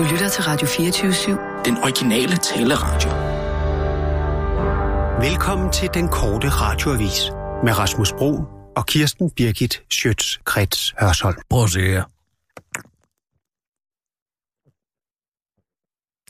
[0.00, 1.64] Du lytter til Radio 24-7.
[1.64, 3.10] Den originale taleradio.
[5.28, 7.20] Velkommen til den korte radioavis
[7.64, 8.44] med Rasmus Bro
[8.76, 11.36] og Kirsten Birgit Schøtz-Krets Hørsholm.
[11.50, 12.04] Prøv at se her.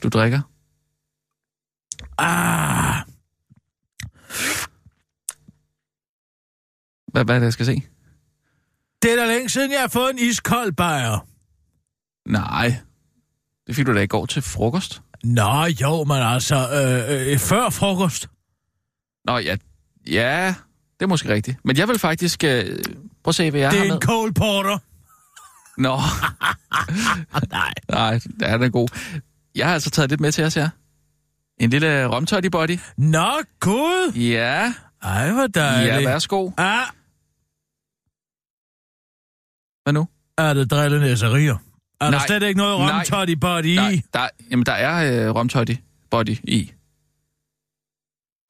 [0.03, 0.41] Du drikker?
[2.17, 3.05] Ah,
[7.07, 7.81] Hvad, hvad er det, jeg skal se?
[9.01, 11.27] det er da længe siden, jeg har fået en iskold bajer.
[12.25, 12.75] Nej.
[13.71, 15.01] Det fik du da i går til frokost.
[15.23, 18.29] Nå, jo, men altså, øh, øh, før frokost.
[19.25, 19.55] Nå, ja.
[20.07, 20.55] Ja,
[20.99, 21.57] det er måske rigtigt.
[21.63, 22.43] Men jeg vil faktisk...
[22.43, 22.65] Øh,
[23.23, 23.95] prøv at se, hvad jeg det har er med.
[23.95, 24.77] en cold porter.
[25.77, 25.97] Nå.
[27.51, 27.73] Nej.
[27.89, 28.87] Nej, det er den god.
[29.55, 30.69] Jeg har altså taget lidt med til os her.
[31.57, 32.79] En lille romtøj i body.
[32.97, 34.13] Nå, gud.
[34.15, 34.73] Ja.
[35.01, 35.93] Ej, hvor dejligt.
[35.93, 36.51] Ja, værsgo.
[36.57, 36.85] Ah,
[39.83, 40.07] Hvad nu?
[40.37, 41.57] er det drillenæsserier?
[42.01, 42.25] Er der Nej.
[42.27, 42.91] slet ikke noget Nej.
[42.97, 43.75] romtot i body i?
[43.75, 45.77] Der, der, jamen, der er øh, romtøj i
[46.11, 46.71] body i.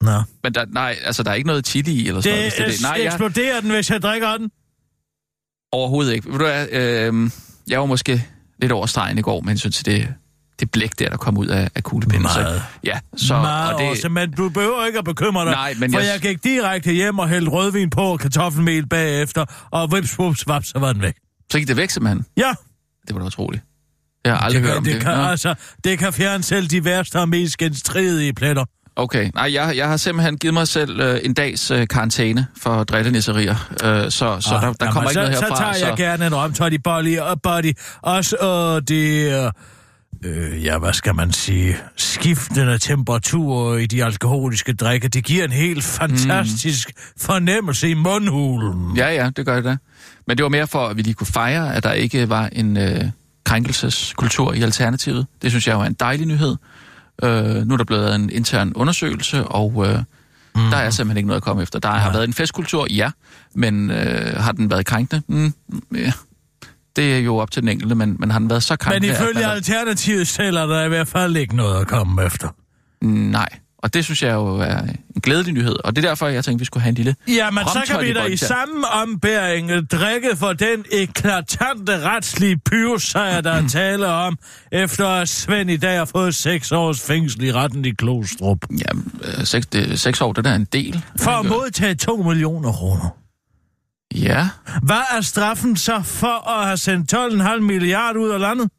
[0.00, 0.22] Nå.
[0.42, 2.52] Men der, nej, altså, der er ikke noget chili i, eller sådan noget.
[2.52, 2.90] Det, hvis det det.
[2.90, 4.50] Nej, jeg, eksploderer den, hvis jeg drikker den.
[5.72, 6.30] overhovedet ikke.
[6.32, 7.30] Ved du hvad, øh,
[7.68, 8.24] jeg var måske
[8.58, 10.14] lidt over stregen i går, men synes til det,
[10.60, 12.22] det blæk der, der kom ud af, af kuglepinden.
[12.22, 12.56] Meget.
[12.56, 15.52] Så, ja, så, Meget og det, også, men du behøver ikke at bekymre dig.
[15.52, 16.20] Nej, men for jeg- jeg...
[16.20, 20.78] gik direkte hjem og hældte rødvin på og kartoffelmel bagefter, og vips, vups, vaps, så
[20.78, 21.14] var den væk.
[21.52, 22.24] så gik det væk simpelthen.
[22.36, 22.54] Ja,
[23.06, 23.62] Det var da utroligt.
[24.24, 25.02] Jeg har aldrig det, hørt kan, om det, det.
[25.02, 25.22] kan, Nå.
[25.22, 28.64] altså, det kan fjerne selv de værste og mest genstridige pletter.
[28.96, 32.84] Okay, nej, jeg, jeg har simpelthen givet mig selv øh, en dags øh, karantæne for
[32.84, 35.72] drillenisserier, øh, så, så Ah, der, der jamen, kommer ikke så, noget Så herfra.
[35.72, 37.72] tager jeg gerne en romtot i body, og body.
[38.02, 39.44] Også øh, det...
[39.44, 39.52] Øh,
[40.24, 41.76] øh, ja, hvad skal man sige?
[41.96, 45.08] Skiftende temperaturer i de alkoholiske drikke.
[45.08, 47.20] Det giver en helt fantastisk mm.
[47.20, 48.96] fornemmelse i mundhulen.
[48.96, 49.76] Ja, ja, det gør det da.
[50.26, 52.76] Men det var mere for, at vi lige kunne fejre, at der ikke var en
[52.76, 53.04] øh,
[53.44, 55.26] krænkelseskultur i Alternativet.
[55.42, 56.56] Det synes jeg var en dejlig nyhed.
[57.22, 60.70] Øh, nu er der blevet lavet en intern undersøgelse, og øh, mm.
[60.70, 61.78] der er simpelthen ikke noget at komme efter.
[61.78, 63.10] Der har været en festkultur, ja,
[63.54, 65.22] men øh, har den været krænkende?
[65.28, 65.52] Mm,
[65.94, 66.12] ja.
[66.96, 69.14] Det er jo op til den enkelte, men, men har den været så Men krænkende?
[69.14, 72.48] at ifølge er- Alternativet selv er der i hvert fald ikke noget at komme efter.
[73.04, 73.48] Nej,
[73.78, 76.58] og det synes jeg jo er en glædelig nyhed, og det er derfor, jeg tænkte,
[76.58, 77.14] vi skulle have en lille...
[77.28, 83.50] Jamen, så kan vi da i samme ombæring drikke for den eklatante retslige pyrsejr, der
[83.62, 84.38] er tale om,
[84.72, 88.58] efter at Svend i dag har fået seks års fængsel i retten i Klostrup.
[88.70, 88.92] Ja,
[89.38, 91.04] øh, seks, det, seks år, det der er en del.
[91.20, 93.16] For at modtage to millioner kroner.
[94.14, 94.48] Ja,
[94.82, 98.70] Hvad er straffen så for at have sendt 12,5 milliarder ud af landet?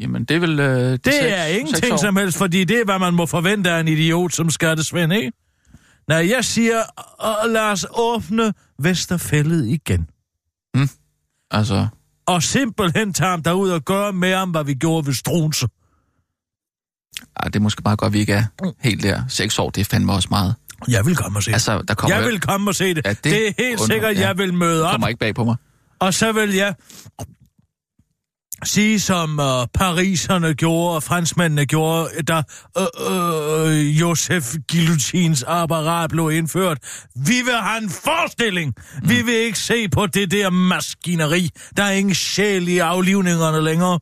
[0.00, 0.60] jamen det er vel...
[0.60, 3.80] Øh, Det seks, er ingenting som helst, fordi det er, hvad man må forvente af
[3.80, 5.32] en idiot som skattesvend, ikke?
[6.08, 6.82] Nej, jeg siger,
[7.18, 10.06] og lad os åbne Vesterfældet igen.
[11.50, 11.86] Altså,
[12.26, 15.66] Og simpelthen tage ham derud og gøre med ham, hvad vi gjorde ved Strunse.
[17.36, 18.44] ej, det er måske meget godt, vi ikke er
[18.80, 19.22] helt der.
[19.28, 20.54] Seks år, det er fandme også meget.
[20.88, 21.54] Jeg vil komme og se det.
[21.54, 23.02] Altså, der kommer Jeg jo- vil komme og se det.
[23.06, 24.20] Ja, det det, er helt undrer- sikkert, ja.
[24.28, 24.90] jeg vil møde op.
[24.90, 25.56] kommer ikke bag på mig.
[26.00, 26.74] Og så vil jeg
[28.64, 32.42] sige, som uh, pariserne gjorde, og franskmændene gjorde, da
[32.80, 36.78] uh, uh, Josef Guillotins apparat blev indført.
[37.16, 38.74] Vi vil have en forestilling.
[39.02, 39.08] Mm.
[39.08, 41.50] Vi vil ikke se på det der maskineri.
[41.76, 44.00] Der er ingen sjæl i aflivningerne længere.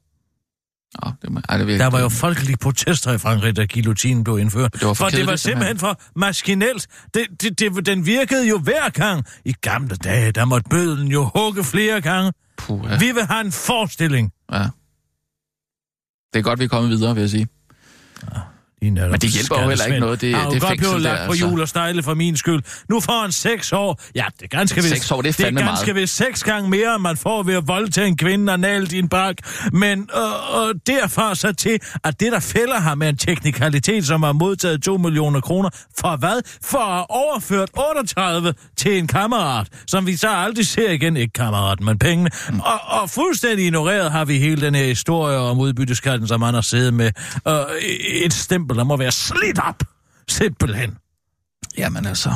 [1.03, 4.25] Nå, det, må, ej, det vil, Der var jo folkelige protester i Frankrig, da guillotinen
[4.25, 4.72] blev indført.
[4.72, 6.86] Det var for for det var simpelthen for maskinelt.
[7.14, 9.25] Det, det, det, den virkede jo hver gang.
[9.44, 12.32] I gamle dage, der måtte bødlen jo hugge flere gange.
[12.56, 12.98] Puh, Ja.
[12.98, 14.32] Vi vil have en forestilling.
[14.53, 14.64] ja.
[16.32, 17.48] Det er godt, vi er kommet videre, vil jeg sige.
[18.82, 21.26] Men det hjælper jo heller ikke noget, det- har det godt fængsel blevet der, lagt
[21.26, 21.47] på altså.
[21.47, 22.62] jul og stejle for min skyld.
[22.88, 24.00] Nu får han seks år.
[24.15, 24.88] Ja, det er ganske vist.
[24.88, 26.03] Seks år, det er det fandme er ganske meget.
[26.03, 29.37] vist seks gange mere, man får ved at voldtage en kvinde og nale din bak.
[29.72, 34.22] Men øh, øh, derfra så til, at det, der fælder ham med en teknikalitet, som
[34.22, 36.42] har modtaget 2 millioner kroner, for hvad?
[36.62, 41.16] For at have overført 38 til en kammerat, som vi så aldrig ser igen.
[41.16, 42.31] Ikke kammeraten, men pengene.
[42.50, 42.60] Mm.
[42.60, 46.60] Og, og fuldstændig ignoreret har vi hele den her historie om udbytteskatten, som han har
[46.60, 47.10] siddet med.
[47.48, 47.54] Øh,
[48.24, 49.83] et stempel, der må være slidt op.
[50.28, 50.97] Simpelthen.
[51.78, 52.30] Jamen altså...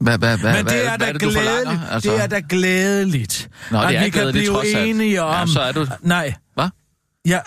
[0.00, 1.80] Hvad, hvad, hvad, Men det er da glædeligt.
[1.90, 5.48] Altså, Det er da glædeligt, Nå, det at er vi kan blive enige Ja, om...
[5.48, 6.34] så er du- Nej?
[7.24, 7.42] Jeg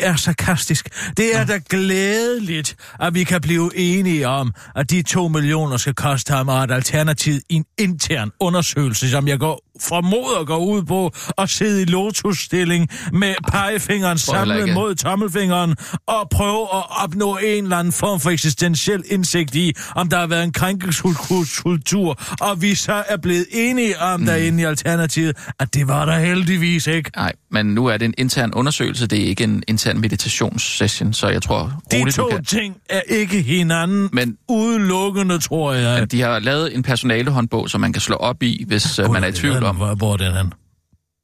[0.00, 0.88] er, sarkastisk.
[1.16, 5.94] Det er da glædeligt, at vi kan blive enige om, at de to millioner skal
[5.94, 10.82] koste ham og et alternativ i en intern undersøgelse, som jeg går formoder går ud
[10.82, 15.76] på at sidde i lotusstilling med pegefingeren samlet mod tommelfingeren
[16.06, 20.26] og prøve at opnå en eller anden form for eksistentiel indsigt i, om der har
[20.26, 24.26] været en krænkelseskultur, og vi så er blevet enige om mm.
[24.26, 27.10] derinde i Alternativet, at det var der heldigvis ikke.
[27.16, 29.06] Nej, men nu er det en intern undersøgelse.
[29.06, 32.44] Det det er ikke en intern meditationssession, så jeg tror De roligt, to du kan...
[32.44, 36.00] ting er ikke hinanden Men- udelukkende, tror jeg.
[36.00, 39.24] Men de har lavet en personalehåndbog, som man kan slå op i, hvis øh, man
[39.24, 40.52] er i tvivl om, Hvor, hvor er den hen?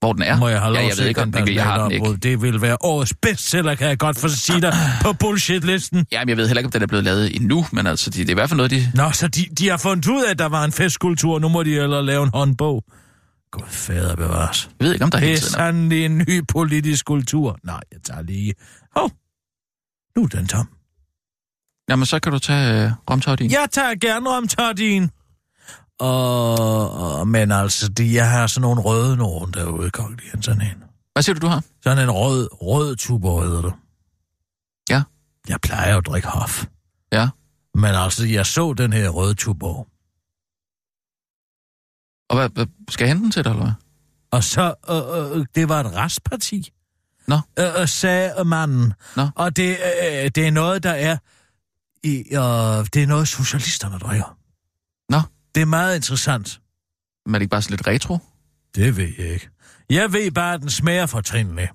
[0.00, 0.38] hvor den er.
[0.38, 2.16] Må jeg have lov ja, jeg ved ikke, om den jeg har den ikke.
[2.16, 6.06] Det vil være årets bestseller, kan jeg godt for sige dig, på bullshit-listen.
[6.12, 8.26] Jamen, jeg ved heller ikke, om den er blevet lavet endnu, men altså, det, det
[8.28, 8.90] er i hvert fald noget, de...
[8.94, 11.38] Nå, så de, de har fundet ud af, at der var en festkultur.
[11.38, 12.84] Nu må de eller lave en håndbog.
[13.56, 14.70] Gud, fader bevares.
[14.81, 15.58] Jeg ved ikke, om der Det hele er tiden er.
[15.67, 17.58] sandelig en ny politisk kultur.
[17.64, 18.55] Nej, jeg tager lige...
[18.97, 19.11] Hov,
[20.17, 20.69] nu er den tom.
[21.88, 23.50] Jamen, så kan du tage øh, romtoddien.
[23.50, 25.11] Jeg tager gerne om tårdien.
[25.99, 30.82] Og, og, men altså, de, jeg har sådan nogle røde nogen derude, lige sådan en.
[31.12, 31.62] Hvad siger du, du har?
[31.82, 33.73] Sådan en rød, rød tuber hedder det.
[34.91, 35.02] Ja.
[35.49, 36.64] Jeg plejer jo at drikke hof.
[37.12, 37.29] Ja.
[37.75, 39.85] Men altså, jeg så den her røde tuber.
[42.28, 43.73] Og hvad, hvad skal hente den til dig, eller hvad?
[44.31, 46.73] Og så, øh, øh, det var et restparti.
[47.28, 47.38] Nå.
[47.58, 48.93] Øh, øh, sagde manden.
[49.17, 49.28] Nå.
[49.34, 51.17] Og det, øh, det er noget, der er...
[52.02, 54.38] I, øh, det er noget, socialisterne drikker.
[55.08, 55.20] Nå.
[55.55, 56.61] Det er meget interessant.
[57.26, 58.19] Men er det ikke bare sådan lidt retro?
[58.75, 59.49] Det ved jeg ikke.
[59.90, 61.70] Jeg ved bare, at den smager fortrindeligt.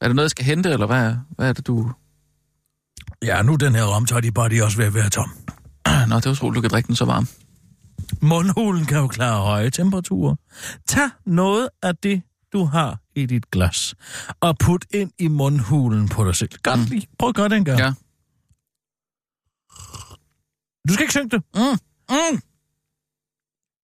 [0.00, 1.92] Er det noget, jeg skal hente, eller hvad, hvad er det, du...
[3.22, 5.30] Ja, nu den her romtøj, de bare de er også ved at være tom.
[6.08, 7.28] Nå, det er utroligt, du kan drikke den så varm.
[8.22, 10.36] Mundhulen kan jo klare høje temperaturer.
[10.88, 12.22] Tag noget af det,
[12.52, 13.94] du har i dit glas,
[14.40, 16.50] og put ind i mundhulen på dig selv.
[16.62, 16.84] Godt Mm.
[16.86, 17.06] lige.
[17.18, 17.78] Prøv at gøre det en gang.
[17.78, 17.92] Ja.
[20.88, 21.42] Du skal ikke synge det.
[21.54, 21.60] Mm.
[22.10, 22.40] Mm.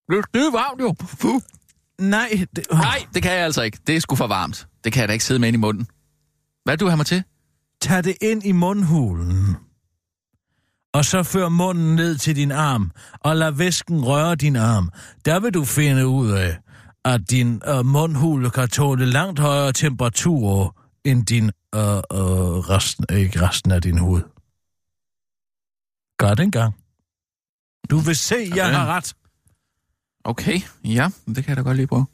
[0.09, 0.95] Det er skide varmt, jo.
[1.07, 1.41] Fuh.
[2.01, 3.79] Nej, det, Nej, det kan jeg altså ikke.
[3.87, 4.69] Det er sgu for varmt.
[4.85, 5.87] Det kan jeg da ikke sidde med ind i munden.
[6.65, 7.23] Hvad du har mig til?
[7.81, 9.57] Tag det ind i mundhulen.
[10.97, 12.91] Og så før munden ned til din arm,
[13.21, 14.91] og lad væsken røre din arm.
[15.25, 16.59] Der vil du finde ud af,
[17.05, 20.71] at din øh, mundhule kan tåle langt højere temperaturer
[21.05, 21.45] end din
[21.75, 24.23] øh, øh, resten, ikke resten af din hud.
[26.19, 26.75] Gør det en gang.
[27.91, 29.15] Du vil se, jeg har ret.
[30.25, 32.07] Okay, ja, det kan jeg da godt lige prøve.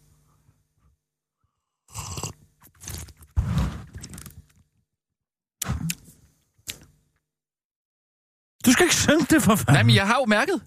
[8.67, 9.75] Du skal ikke synge det for fanden.
[9.75, 10.63] Nej, men jeg har jo mærket.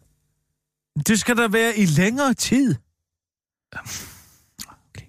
[1.08, 2.76] Det skal der være i længere tid.
[4.90, 5.06] Okay.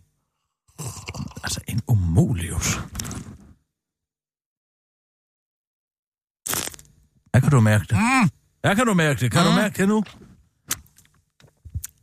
[1.45, 2.75] Altså en umulius.
[7.31, 7.97] Hvad kan du mærke det?
[7.97, 8.31] Mm.
[8.61, 9.33] Hvad kan du mærke det?
[9.33, 9.45] Kan mm.
[9.47, 9.57] du Mm.
[9.57, 10.05] mærke det nu?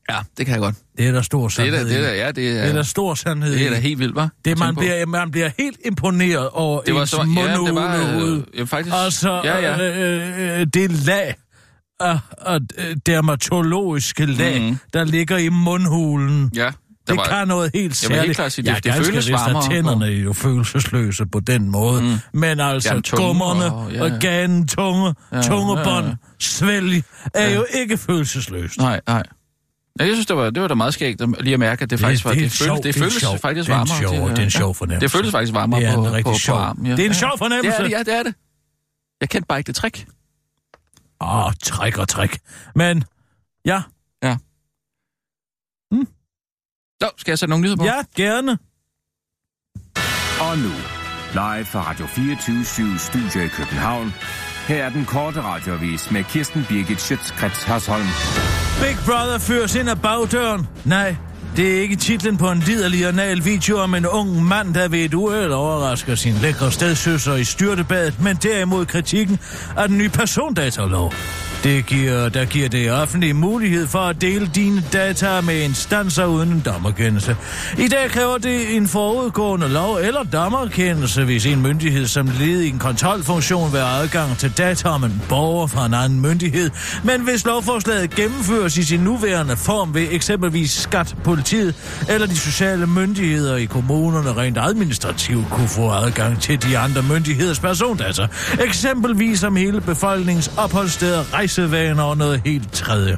[0.10, 0.76] Ja, det kan jeg godt.
[0.98, 2.74] Det er der stor Det er sandhed da, det er ja, det Det er er,
[2.74, 4.28] der stor sandhed det er da helt vildt, hva'?
[4.46, 8.42] Det, man, bliver, man bliver helt imponeret over det var så, ja, det var, øh,
[8.58, 9.98] ja, faktisk, Og så ja, ja.
[10.00, 11.36] Øh, øh, det lag
[12.00, 14.78] af, af øh, dermatologiske lag, mm.
[14.94, 16.52] der ligger i mundhulen.
[16.56, 16.72] ja, der
[17.08, 18.66] Det var, kan noget helt Jeg vil helt særligt.
[18.66, 22.02] klart det- er det føles vist, varmere tænderne er jo følelsesløse på den måde.
[22.02, 22.40] Mm.
[22.40, 24.14] Men altså, Jamen, tunge gummerne, og- ja, ja.
[24.14, 26.16] organen, tunge, Ja, tungebånd, ja, ja.
[26.40, 27.04] svælg,
[27.34, 27.56] er Ja.
[27.56, 28.78] jo ikke følelsesløst.
[28.78, 29.24] Nej, nej.
[30.00, 31.90] Ja, jeg synes, det var, det var da meget skægt at lige at mærke, at
[31.90, 34.00] det, faktisk var, det, er føles, sjov- det føles sjov- faktisk det er en varmere.
[34.00, 34.50] sjov- til, Det er en ja.
[34.50, 35.04] sjov fornemmelse.
[35.04, 36.86] Det føles faktisk varmere Det er på, rigtig på, sjov- på armen.
[36.86, 36.92] Ja.
[36.92, 37.18] Det er en Ja.
[37.18, 37.72] sjov fornemmelse.
[37.72, 38.36] Det er det, ja, det er det.
[39.22, 40.08] Jeg kendte bare ikke det trick.
[41.22, 42.40] Åh, oh, træk og træk.
[42.76, 43.04] Men,
[43.66, 43.82] ja,
[47.02, 47.84] Så, skal jeg sætte nogle nyheder på?
[47.86, 48.52] ja, gerne.
[50.48, 50.72] Og nu,
[51.34, 54.14] live fra Radio 24 Studio i København.
[54.68, 58.08] Her er den korte radiovis med Kirsten Birgit Schøtzgrads Hasholm.
[58.82, 60.68] Big Brother føres ind ad bagdøren.
[60.86, 61.16] Nej,
[61.58, 65.00] det er ikke titlen på en liderlig anal video om en ung mand, der ved
[65.00, 69.40] et uheld overrasker sin lækre stedsøsser i styrtebadet, men derimod kritikken
[69.78, 71.14] af den nye persondatalov.
[71.64, 76.50] Det giver, der giver det offentlige mulighed for at dele dine data med instanser uden
[76.50, 77.36] en dommerkendelse.
[77.78, 82.70] I dag kræver det en forudgående lov eller dommerkendelse, hvis en myndighed som led i
[82.70, 86.70] en kontrolfunktion vil have adgang til data om en borger fra en anden myndighed.
[87.04, 91.76] Men hvis lovforslaget gennemføres i sin nuværende form, vil eksempelvis skat, politiet
[92.10, 97.60] eller de sociale myndigheder i kommunerne rent administrativt kunne få adgang til de andre myndigheders
[97.60, 98.28] persondata.
[98.60, 103.18] Eksempelvis om hele befolkningens opholdssteder, spisevaner og noget helt tredje.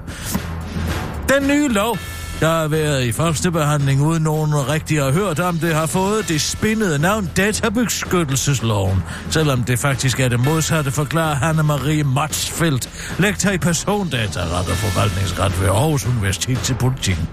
[1.30, 1.98] Den nye lov,
[2.39, 6.27] der har været i første behandling uden nogen rigtig har hørt om det, har fået
[6.27, 9.04] det spindede navn Databeskyttelsesloven.
[9.30, 12.89] Selvom det faktisk er det modsatte, forklarer Hanne-Marie Matsfeldt,
[13.20, 17.27] lektor i persondataret og forvaltningsret ved Aarhus Universitet til politikken.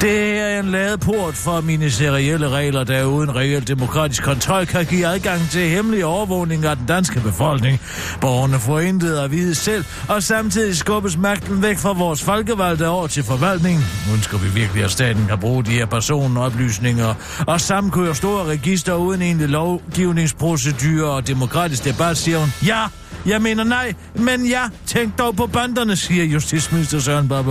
[0.00, 5.06] Det er en ladeport port for ministerielle regler, der uden reelt demokratisk kontrol kan give
[5.06, 7.80] adgang til hemmelig overvågning af den danske befolkning.
[8.20, 13.06] Borgerne får intet at vide selv, og samtidig skubbes magten væk fra vores folkevalgte over
[13.06, 13.84] til forvaltningen.
[14.14, 17.14] Ønsker vi virkelig, at staten kan bruge de her personoplysninger
[17.46, 22.48] og samkøre store register uden egentlig lovgivningsprocedurer og demokratisk debat, siger hun.
[22.66, 22.86] Ja,
[23.26, 27.50] jeg mener nej, men ja, tænk dog på banderne, siger justitsminister Søren Baba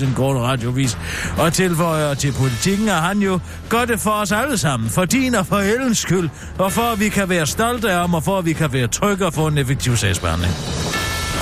[0.00, 0.98] den korte radiovis.
[1.38, 5.34] Og tilføjer til politikken, at han jo gør det for os alle sammen, for din
[5.34, 8.38] og for Ellens skyld, og for at vi kan være stolte af ham, og for
[8.38, 10.52] at vi kan være trygge og få en effektiv sagsbehandling.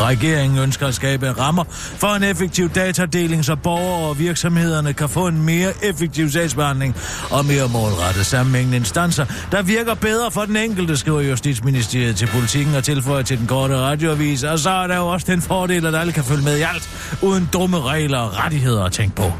[0.01, 5.27] Regeringen ønsker at skabe rammer for en effektiv datadeling, så borgere og virksomhederne kan få
[5.27, 6.97] en mere effektiv sagsbehandling
[7.31, 12.75] og mere målrettet sammenhængende instanser, der virker bedre for den enkelte, skriver Justitsministeriet til politikken
[12.75, 14.43] og tilføjer til den korte radioavis.
[14.43, 17.17] Og så er der jo også den fordel, at alle kan følge med i alt,
[17.23, 19.33] uden dumme regler og rettigheder at tænke på.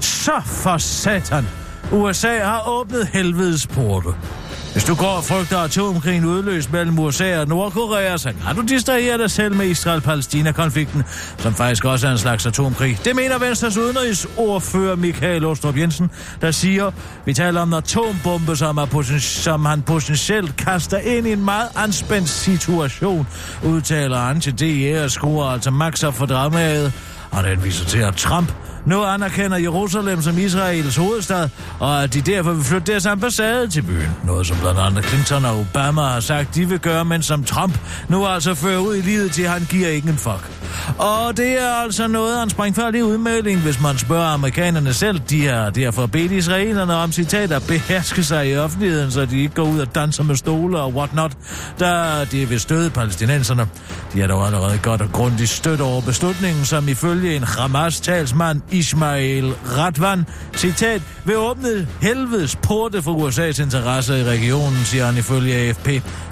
[0.00, 1.48] Så for satan!
[1.92, 4.08] USA har åbnet helvedes porte.
[4.72, 9.18] Hvis du går og frygter atomkrigen udløst mellem USA og Nordkorea, så kan du distrahere
[9.18, 11.02] dig selv med Israel-Palæstina-konflikten,
[11.38, 12.98] som faktisk også er en slags atomkrig.
[13.04, 16.10] Det mener Venstres udenrigsordfører Michael Ostrup Jensen,
[16.40, 16.90] der siger,
[17.24, 21.44] vi taler om en atombombe, som, er poten- som han potentielt kaster ind i en
[21.44, 23.26] meget anspændt situation,
[23.64, 26.92] udtaler han til DR altså og skruer altså makser for dramaet.
[27.30, 28.52] Og den viser til, at Trump
[28.88, 33.82] nu anerkender Jerusalem som Israels hovedstad, og at de derfor vil flytte deres ambassade til
[33.82, 34.10] byen.
[34.24, 37.78] Noget som blandt andet Clinton og Obama har sagt, de vil gøre, men som Trump
[38.08, 40.50] nu altså fører ud i livet til, han giver ikke en fuck.
[40.98, 45.20] Og det er altså noget af en springfærdig udmelding, hvis man spørger amerikanerne selv.
[45.30, 49.62] De har derfor bedt israelerne om citater beherske sig i offentligheden, så de ikke går
[49.62, 51.32] ud og danser med stole og whatnot,
[51.80, 53.68] da de vil støde palæstinenserne.
[54.12, 59.54] De har dog allerede godt og grundigt stødt over beslutningen, som ifølge en Hamas-talsmand Ismail
[59.76, 65.88] Radwan, citat, vil åbne helvedes porte for USA's interesser i regionen, siger han ifølge AFP.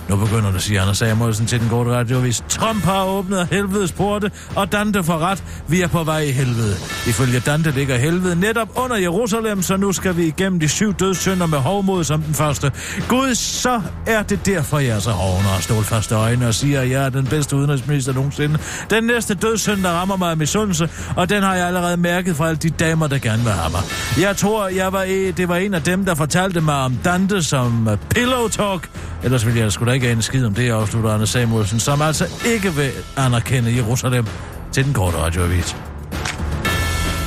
[0.09, 2.45] Nu begynder det, siger Anders Samuelsen til den gode radiovis.
[2.49, 5.45] Trump har åbnet helvedes porte, og Dante får ret.
[5.69, 6.75] Vi er på vej i helvede.
[7.07, 11.47] Ifølge Dante ligger helvede netop under Jerusalem, så nu skal vi igennem de syv dødssynder
[11.47, 12.73] med hovmod som den første.
[13.09, 16.91] Gud, så er det derfor, jeg er så hovner og stålfaste øjne og siger, at
[16.91, 18.59] jeg er den bedste udenrigsminister nogensinde.
[18.91, 22.49] Den næste dødssynd, der rammer mig af misundelse, og den har jeg allerede mærket fra
[22.49, 23.81] alle de damer, der gerne vil have mig.
[24.21, 27.43] Jeg tror, jeg var, e- det var en af dem, der fortalte mig om Dante
[27.43, 28.89] som pillow talk.
[29.25, 32.27] Ellers ville jeg sgu da ikke en skid om det, afslutter Anders Samuelsen, som altså
[32.47, 34.27] ikke vil anerkende Jerusalem
[34.73, 35.77] til den korte radioavis.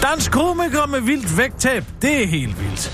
[0.01, 2.91] Dansk komiker med vildt vægttab, det er helt vildt.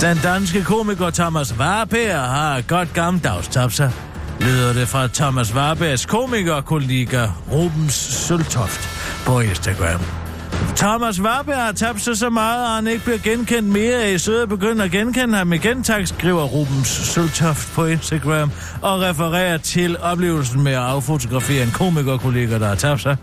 [0.00, 3.92] Den danske komiker Thomas Warberg har godt gammeldags tabt sig.
[4.40, 8.88] Lyder det fra Thomas Warbergs komikerkollega Rubens Søltoft
[9.26, 10.21] på Instagram.
[10.76, 14.12] Thomas Warberg har tabt sig så meget, at han ikke bliver genkendt mere.
[14.12, 18.50] I søde begynder at genkende ham igen, tak, skriver Rubens Søltoft på Instagram
[18.82, 23.16] og refererer til oplevelsen med at affotografere en komikerkollega, der har tabt sig.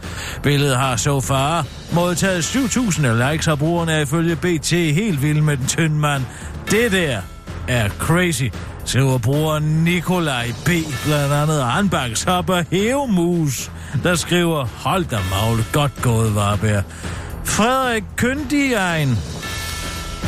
[0.43, 5.57] Billedet har så far modtaget 7.000 likes, og brugerne er ifølge BT helt vild med
[5.57, 6.23] den tynde mand.
[6.71, 7.21] Det der
[7.67, 8.43] er crazy,
[8.85, 10.69] skriver brugeren Nikolaj B.
[11.05, 13.71] Blandt andet Anbaks Hopper Hævemus,
[14.03, 16.83] der skriver, hold da magle, godt gået, Varberg.
[17.43, 19.17] Frederik Køndigein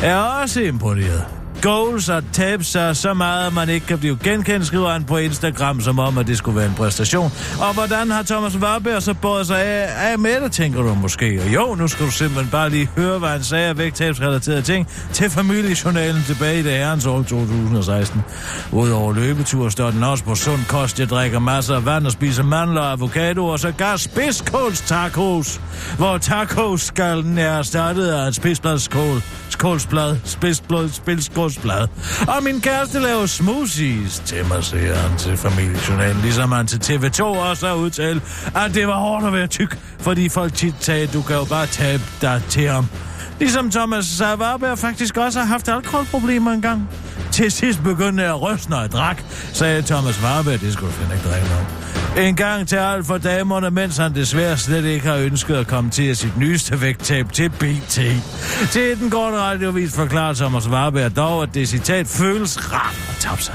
[0.02, 1.41] er også imponeret.
[1.62, 5.16] Goals og tabe sig så meget, at man ikke kan blive genkendt, skriver han på
[5.16, 7.32] Instagram, som om, at det skulle være en præstation.
[7.60, 11.42] Og hvordan har Thomas Warberg så båret sig af, af med det, tænker du måske?
[11.42, 14.88] Og jo, nu skal du simpelthen bare lige høre, hvad han sagde af vægttabsrelaterede ting
[15.12, 18.22] til familiejournalen tilbage i det herrens år 2016.
[18.72, 21.00] Udover løbetur står den også på sund kost.
[21.00, 25.60] Jeg drikker masser af vand og spiser mandler og avocado, og så gas spidskåls tacos,
[25.98, 31.88] hvor tacos skal er startet af en spidsbladskål, skålsblad, spidsblad, spidsskål blad.
[32.28, 36.22] Og min kæreste laver smoothies til mig, siger han til familiejournalen.
[36.22, 38.22] Ligesom han til TV2 også har udtalt,
[38.54, 41.66] at det var hårdt at være tyk, fordi folk tit sagde, du kan jo bare
[41.66, 42.86] tabe dig til ham.
[43.38, 46.88] Ligesom Thomas Savarberg faktisk også har haft alkoholproblemer engang.
[47.32, 50.60] Til sidst begyndte jeg at ryste, når jeg drak, sagde Thomas Warberg.
[50.60, 52.01] Det skulle du finde ikke drikke om.
[52.16, 55.90] En gang til alt for damerne, mens han desværre slet ikke har ønsket at komme
[55.90, 58.00] til sit nyeste vægttab til BT.
[58.70, 63.42] Til den korte radiovis forklarer Thomas Warberg dog, at det citat føles rart at tabe
[63.42, 63.54] sig.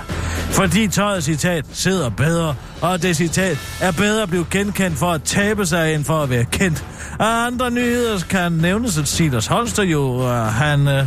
[0.51, 5.23] Fordi tøjet citat sidder bedre, og det citat er bedre at blive genkendt for at
[5.23, 6.85] tabe sig, end for at være kendt.
[7.19, 11.05] Og andre nyheder kan nævnes, at Silas Holster jo, uh, han øh,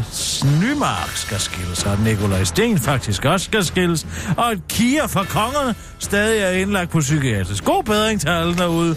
[0.63, 5.75] Nymark skal skilles, og Nikolaj Sten faktisk også skal skilles, og at Kia for kongerne
[5.99, 7.40] stadig er indlagt på psykiatrisk.
[7.45, 8.97] God bedring til alle derude.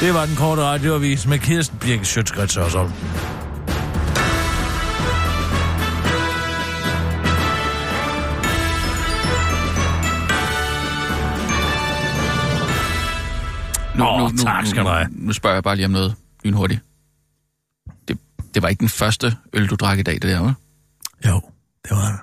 [0.00, 2.90] Det var den korte radioavis med Kirsten Birke Sjøtskrets også.
[13.96, 15.08] Nu, Åh, nu, nu, tak skal du nu, have.
[15.10, 16.14] nu spørger jeg bare lige om noget
[16.44, 16.80] lynhurtigt.
[18.08, 18.18] Det,
[18.54, 20.54] Det var ikke den første øl, du drak i dag, det der, vel?
[21.26, 21.40] Jo,
[21.84, 22.20] det var det.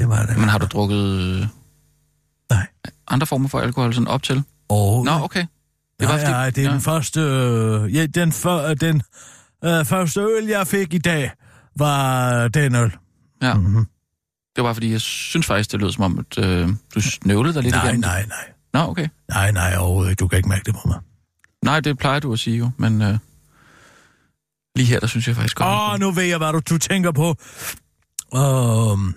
[0.00, 0.38] Det var det.
[0.38, 1.46] Men har du drukket øh,
[2.50, 2.66] Nej.
[3.10, 4.42] Andre former for alkohol sådan op til?
[4.68, 5.46] Oh, Nå, okay.
[6.00, 6.72] Det var nej, fordi- nej, det er ja.
[6.72, 7.20] den første...
[7.20, 9.02] Øh, ja, den, for, øh, den
[9.64, 11.30] øh, første øl, jeg fik i dag,
[11.76, 12.92] var den øl.
[13.42, 13.54] Ja.
[13.54, 13.86] Mhm.
[14.56, 17.62] Det var fordi, jeg synes faktisk, det lød som om, at øh, du snøvlede dig
[17.62, 18.00] lidt Nej, igennem.
[18.00, 18.52] nej, nej.
[18.72, 19.08] Nå, okay.
[19.28, 20.20] Nej, nej, overhovedet ikke.
[20.20, 20.98] Du kan ikke mærke det på mig.
[21.64, 23.18] Nej, det plejer du at sige jo, men øh,
[24.76, 25.68] lige her, der synes jeg faktisk godt.
[25.68, 27.34] Åh, oh, nu ved jeg, hvad du, du tænker på.
[28.38, 29.14] Um,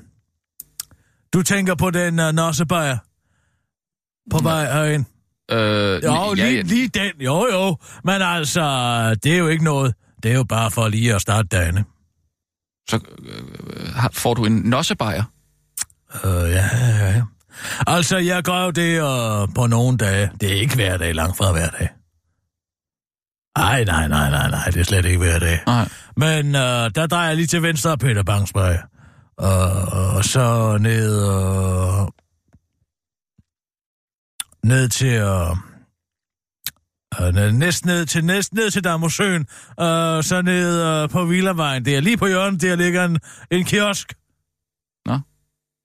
[1.33, 2.97] du tænker på den uh, nossebajer.
[4.31, 5.05] På vej herind.
[5.51, 7.11] Øh, Jo, ja, lige, ja, lige den.
[7.19, 7.77] Jo, jo.
[8.03, 8.61] Men altså,
[9.23, 9.93] det er jo ikke noget.
[10.23, 11.83] Det er jo bare for lige at starte dagene.
[12.89, 15.23] så øh, får du en nossebajer.
[16.23, 17.21] Uh, ja, ja, ja.
[17.87, 20.31] Altså, jeg gør jo det uh, på nogle dage.
[20.41, 21.89] Det er ikke hver dag, langt fra hver dag.
[23.55, 25.59] Ej, nej, nej, nej, nej, det er slet ikke hver dag.
[25.67, 25.89] Nej.
[26.17, 26.61] Men uh,
[26.95, 28.77] der drejer jeg lige til venstre af Peter Bangsvej.
[29.41, 31.27] Uh, og så ned...
[31.27, 32.07] Uh,
[34.63, 35.23] ned til...
[35.23, 35.57] Uh,
[37.33, 39.41] ned, næsten ned til, næsten ned til Damosøen.
[39.41, 39.85] Uh,
[40.23, 41.85] så ned uh, på Villavejen.
[41.85, 43.19] Det er lige på hjørnet, der ligger en,
[43.51, 44.13] en kiosk.
[45.05, 45.19] Nå.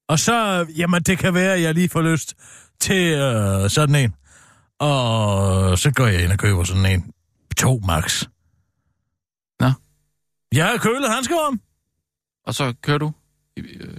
[0.09, 2.35] Og så, jamen det kan være, at jeg lige får lyst
[2.81, 4.15] til uh, sådan en.
[4.79, 7.13] Og så går jeg ind og køber sådan en.
[7.57, 8.25] To max.
[9.61, 9.71] Nå.
[10.53, 11.61] Jeg har kølet handsker om.
[12.47, 13.13] Og så kører du?
[13.57, 13.97] Øh,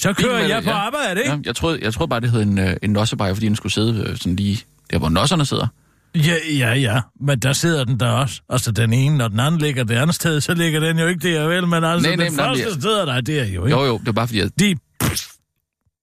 [0.00, 0.76] Så kører jeg det, på ja.
[0.76, 1.32] arbejde, ikke?
[1.32, 3.72] ja, jeg, troede, jeg troede bare, det hed en, øh, en nossebajer, fordi den skulle
[3.72, 5.66] sidde øh, sådan lige der, hvor nosserne sidder.
[6.14, 7.00] Ja, ja, ja.
[7.20, 8.40] Men der sidder den der også.
[8.48, 11.34] Altså den ene, når den anden ligger det andet sted, så ligger den jo ikke
[11.34, 11.66] der, vel?
[11.66, 13.76] Men altså Nej, nej, den nej, første det sidder der der jo, ikke?
[13.78, 14.76] Jo, jo, det var bare fordi, jeg, De...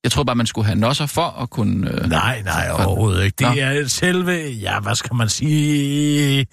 [0.03, 1.91] jeg troede bare, man skulle have nosser for at kunne...
[1.91, 3.35] Øh, Nej, nej, overhovedet ikke.
[3.39, 3.61] Det Nå.
[3.61, 6.45] er selve, ja, hvad skal man sige,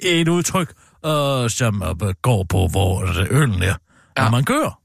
[0.00, 0.72] et udtryk,
[1.06, 1.82] øh, som
[2.22, 3.74] går på, hvor øllen er,
[4.16, 4.30] når Ja.
[4.30, 4.78] man gør.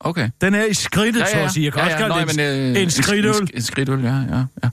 [0.00, 0.30] Okay.
[0.40, 1.64] Den er i skridtet, så at sige.
[1.64, 3.42] Jeg kan også kalde det en, men, øh, en skridtøl.
[3.42, 4.70] En, en skridtøl, ja, ja, ja.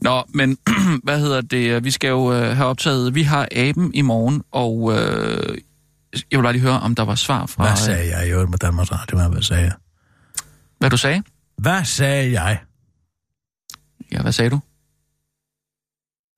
[0.00, 0.58] Nå, men
[1.04, 1.84] hvad hedder det?
[1.84, 3.14] Vi skal jo øh, have optaget...
[3.14, 5.58] Vi har aben i morgen, og øh,
[6.30, 7.64] jeg vil bare lige høre, om der var svar fra...
[7.64, 9.28] Hvad sagde jeg i øvrigt med Danmarks Radio?
[9.28, 9.72] Hvad sagde jeg?
[10.78, 11.22] Hvad du sagde?
[11.58, 12.58] Hvad sagde jeg?
[14.12, 14.60] Ja, hvad sagde du?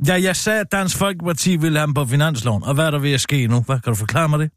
[0.06, 2.62] Ja, jeg sagde, at Dansk Folkeparti ville have dem på finansloven.
[2.62, 3.60] Og hvad er der ved at ske nu?
[3.60, 4.50] Hvad kan du forklare mig det?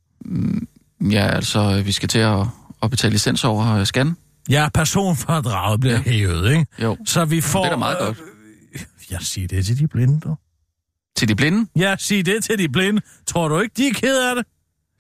[1.11, 2.45] Ja, altså, vi skal til at,
[2.83, 4.17] at betale licens over øh, skatten.
[4.49, 6.11] Ja, personfordraget bliver ja.
[6.11, 6.65] hævet, ikke?
[6.81, 7.59] Jo, Så vi får...
[7.59, 8.17] det er da meget godt.
[8.73, 10.35] Øh, ja, sig det til de blinde, du.
[11.17, 11.69] Til de blinde?
[11.75, 13.01] Ja, sig det til de blinde.
[13.27, 14.45] Tror du ikke, de er ked af det?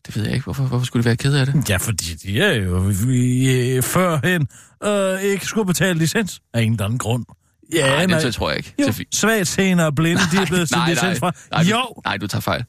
[0.07, 0.43] Det ved jeg ikke.
[0.43, 1.69] Hvorfor, hvorfor skulle de være ked af det?
[1.69, 4.47] Ja, fordi de er jo vi, øh, førhen
[4.83, 7.25] øh, ikke skulle betale licens af en eller anden grund.
[7.73, 8.19] Ja, nej, nej.
[8.19, 8.73] det tror jeg ikke.
[8.79, 11.31] Jo, svagt senere og blinde, de er blevet til nej, licens fra.
[11.51, 12.63] nej, Jo, nej, du tager fejl.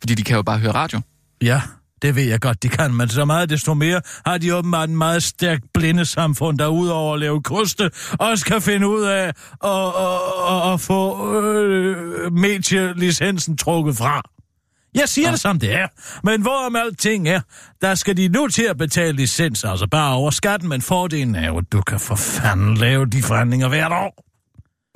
[0.00, 1.00] Fordi de kan jo bare høre radio.
[1.42, 1.62] Ja,
[2.02, 4.96] det ved jeg godt, de kan, men så meget desto mere har de åbenbart en
[4.96, 9.32] meget stærk blindesamfund, der udover at lave koste, også kan finde ud af at,
[9.64, 10.18] at,
[10.50, 14.22] at, at få øh, medielicensen trukket fra.
[14.94, 15.32] Jeg siger ja.
[15.32, 15.88] det som det er,
[16.22, 17.40] men hvorom alting er,
[17.80, 21.46] der skal de nu til at betale licens, altså bare over skatten, men fordelen er
[21.46, 24.22] jo, at du kan for fanden lave de forhandlinger hvert år.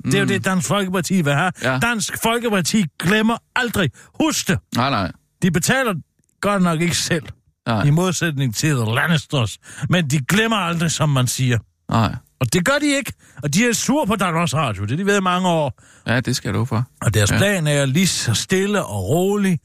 [0.05, 1.51] Det er jo det, Dansk Folkeparti vil have.
[1.63, 1.79] Ja.
[1.79, 3.89] Dansk Folkeparti glemmer aldrig.
[4.23, 4.59] Husk det.
[4.75, 5.11] Nej, nej.
[5.41, 5.93] De betaler
[6.41, 7.23] godt nok ikke selv,
[7.67, 9.57] Nej, i modsætning til The Lannisters,
[9.89, 11.57] men de glemmer aldrig, som man siger.
[11.91, 12.15] nej.
[12.39, 15.05] Og det gør de ikke, og de er sur på Danmarks Radio, det har de
[15.05, 15.81] ved i mange år.
[16.07, 16.83] Ja, det skal du for.
[17.01, 17.37] Og deres Ja.
[17.37, 19.59] plan er lige så stille og rolig.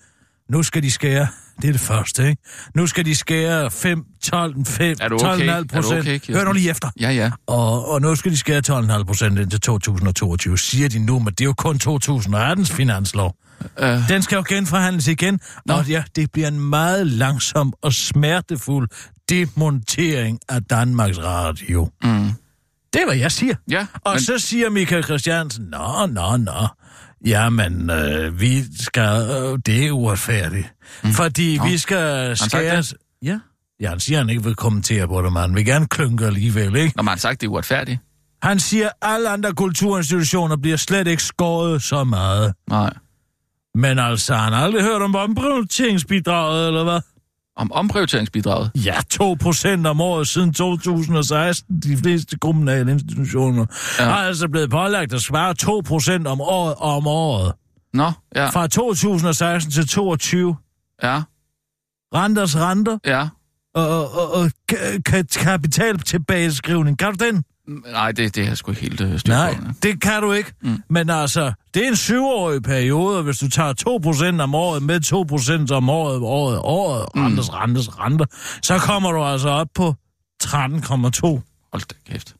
[0.50, 1.26] Nu skal de skære,
[1.62, 2.42] det er det første, ikke?
[2.74, 5.26] Nu skal de skære 5, 12, 5, Er du okay?
[5.26, 6.00] 12,5 Er du procent.
[6.00, 6.34] okay, Kirsten?
[6.34, 6.90] Hør nu lige efter.
[7.00, 7.30] Ja, ja.
[7.46, 8.62] Og, og nu skal de skære
[8.98, 13.34] 12,5 procent indtil 2022, siger de nu, men det er jo kun 2018's finanslov.
[13.78, 15.74] Øh, Den skal jo genforhandles igen, Nå.
[15.74, 18.88] og ja, det bliver en meget langsom og smertefuld
[19.28, 21.90] demontering af Danmarks Radio.
[22.02, 22.30] mm.
[22.92, 23.54] Det er, hvad jeg siger.
[23.70, 26.66] Ja, Og men, så siger Michael Christiansen, nå, nå, nå,
[27.26, 30.72] jamen, øh, vi skal, øh, det er uretfærdigt.
[31.04, 31.12] Mm.
[31.12, 31.64] Fordi Nå.
[31.64, 32.76] vi skal sagt skære...
[32.76, 32.94] det?
[33.22, 33.38] Ja.
[33.80, 36.76] ja, han siger, han ikke vil kommentere på det, men han vil gerne klynke alligevel,
[36.76, 36.92] ikke?
[36.96, 38.00] når man har sagt, det er uretfærdigt.
[38.42, 42.54] Han siger, at alle andre kulturinstitutioner bliver slet ikke skåret så meget.
[42.70, 42.92] Nej.
[43.76, 47.00] Men altså, han har aldrig hørt om omprioriteringsbidraget, eller hvad?
[47.56, 48.70] Om omprioriteringsbidraget.
[48.84, 51.80] Ja, 2 procent om året siden 2016.
[51.80, 53.66] De fleste kommunale institutioner
[53.98, 54.04] Ja.
[54.04, 57.52] har altså blevet pålagt at svare 2 procent om året om året.
[57.94, 60.56] Nå, ja, Fra 2016 til 22.
[61.02, 61.22] ja,
[62.14, 63.28] Renters renter ja.
[63.74, 66.98] og, og, og ka- ka- kapital tilbageskrivning.
[66.98, 67.44] Kan du den?
[67.92, 69.64] Nej, det, det er jeg sgu ikke helt øh, styr Nej, på.
[69.82, 70.52] det kan du ikke.
[70.62, 70.82] Mm.
[70.90, 75.68] Men altså, det er en syvårig periode, og hvis du tager 2% om året med
[75.70, 77.24] 2% om året, året, året, mm.
[77.24, 78.24] rentes, rentes, renter,
[78.62, 79.94] så kommer du altså op på
[80.44, 80.50] 13,2.
[81.72, 82.34] Hold da kæft.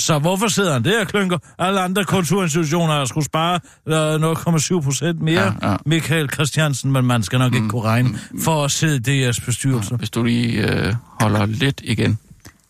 [0.00, 1.38] Så hvorfor sidder han der og klynker?
[1.58, 4.32] Alle andre kulturinstitutioner har skulle spare øh,
[4.78, 5.54] 0,7 procent mere.
[5.62, 5.76] Ja, ja.
[5.86, 9.96] Michael Christiansen, men man skal nok ikke kunne regne, for at sidde i DR's bestyrelse.
[9.96, 12.18] Hvis du lige øh, holder lidt igen.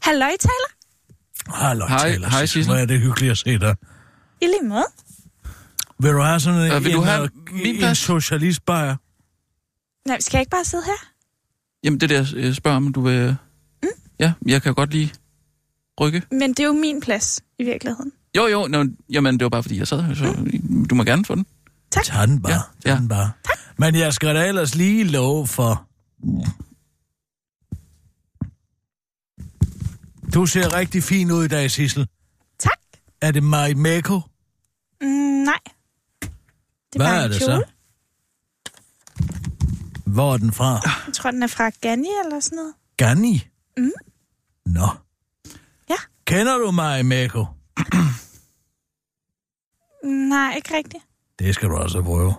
[0.02, 0.82] Halløj, taler.
[1.48, 2.64] Hallo, Hej- hej, Sissel.
[2.64, 3.76] Hvor er det hyggeligt at se dig.
[4.40, 4.85] I lige måde.
[6.00, 8.96] Vil du have sådan en, Øh, vil en, du have øh, min en socialistbajer?
[10.09, 11.09] Nej, skal jeg ikke bare sidde her?
[11.85, 13.37] Jamen, det der jeg spørger om, du vil...
[13.83, 13.88] Mm?
[14.20, 15.12] Ja, jeg kan godt lige
[16.00, 16.22] rykke.
[16.31, 18.12] Men det er jo min plads, i virkeligheden.
[18.37, 20.24] Jo, jo, no, jamen, det var bare fordi, jeg sad her, så
[20.90, 21.46] du må gerne få den.
[21.90, 22.52] Tag den bare.
[22.52, 22.96] Ja, tag ja.
[22.96, 23.31] den bare.
[23.76, 25.87] Men jeg skal da ellers lige love for...
[30.35, 32.07] Du ser rigtig fin ud i dag, Sissel.
[32.59, 32.79] Tak.
[33.21, 34.21] Er det Marimekko?
[35.01, 35.59] Mm, nej.
[36.23, 36.29] Det
[36.95, 37.53] er Hvad bare er en det kjole.
[37.55, 37.64] så?
[40.07, 40.81] Hvor er den fra?
[41.07, 42.75] Jeg tror, den er fra Gani eller sådan noget.
[42.97, 43.49] Gani?
[43.77, 43.90] Mm.
[44.66, 44.88] Nå.
[45.90, 45.95] Ja.
[46.27, 47.47] Kender du Marimekko?
[50.05, 51.05] Nej, ikke rigtigt.
[51.38, 52.35] Det skal du også prøve.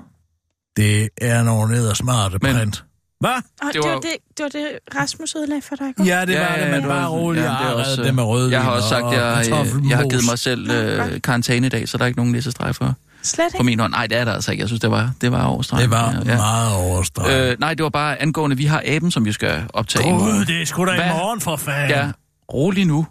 [0.77, 2.85] Det er nogle smarte Men- print.
[3.23, 3.31] Hvad?
[3.35, 3.89] Det, Det var...
[3.89, 6.03] var- det, det var det, Rasmus ødelagde for dig i går.
[6.03, 7.45] Ja, det var Ja, det, ja, men det bare var- roligt.
[7.45, 9.65] ja, Ja, det er jeg også, det med rødvin Jeg har også sagt, at jeg,
[9.65, 11.21] øh, jeg har givet mig selv øh, godt.
[11.21, 13.63] karantæne i dag, så der er ikke nogen næsestreg for, Slet ikke.
[13.63, 13.91] min hånd.
[13.91, 14.61] Nej, det er der altså ikke.
[14.61, 15.83] Jeg synes, det var, det var overstreget.
[15.83, 17.51] Det var meget overstreget.
[17.51, 20.11] Øh, nej, det var bare angående, vi har aben, som vi skal optage.
[20.19, 21.07] Gud, det er sgu da i Hvad?
[21.09, 21.89] morgen for fanden.
[21.89, 22.11] Ja,
[22.53, 23.07] rolig nu.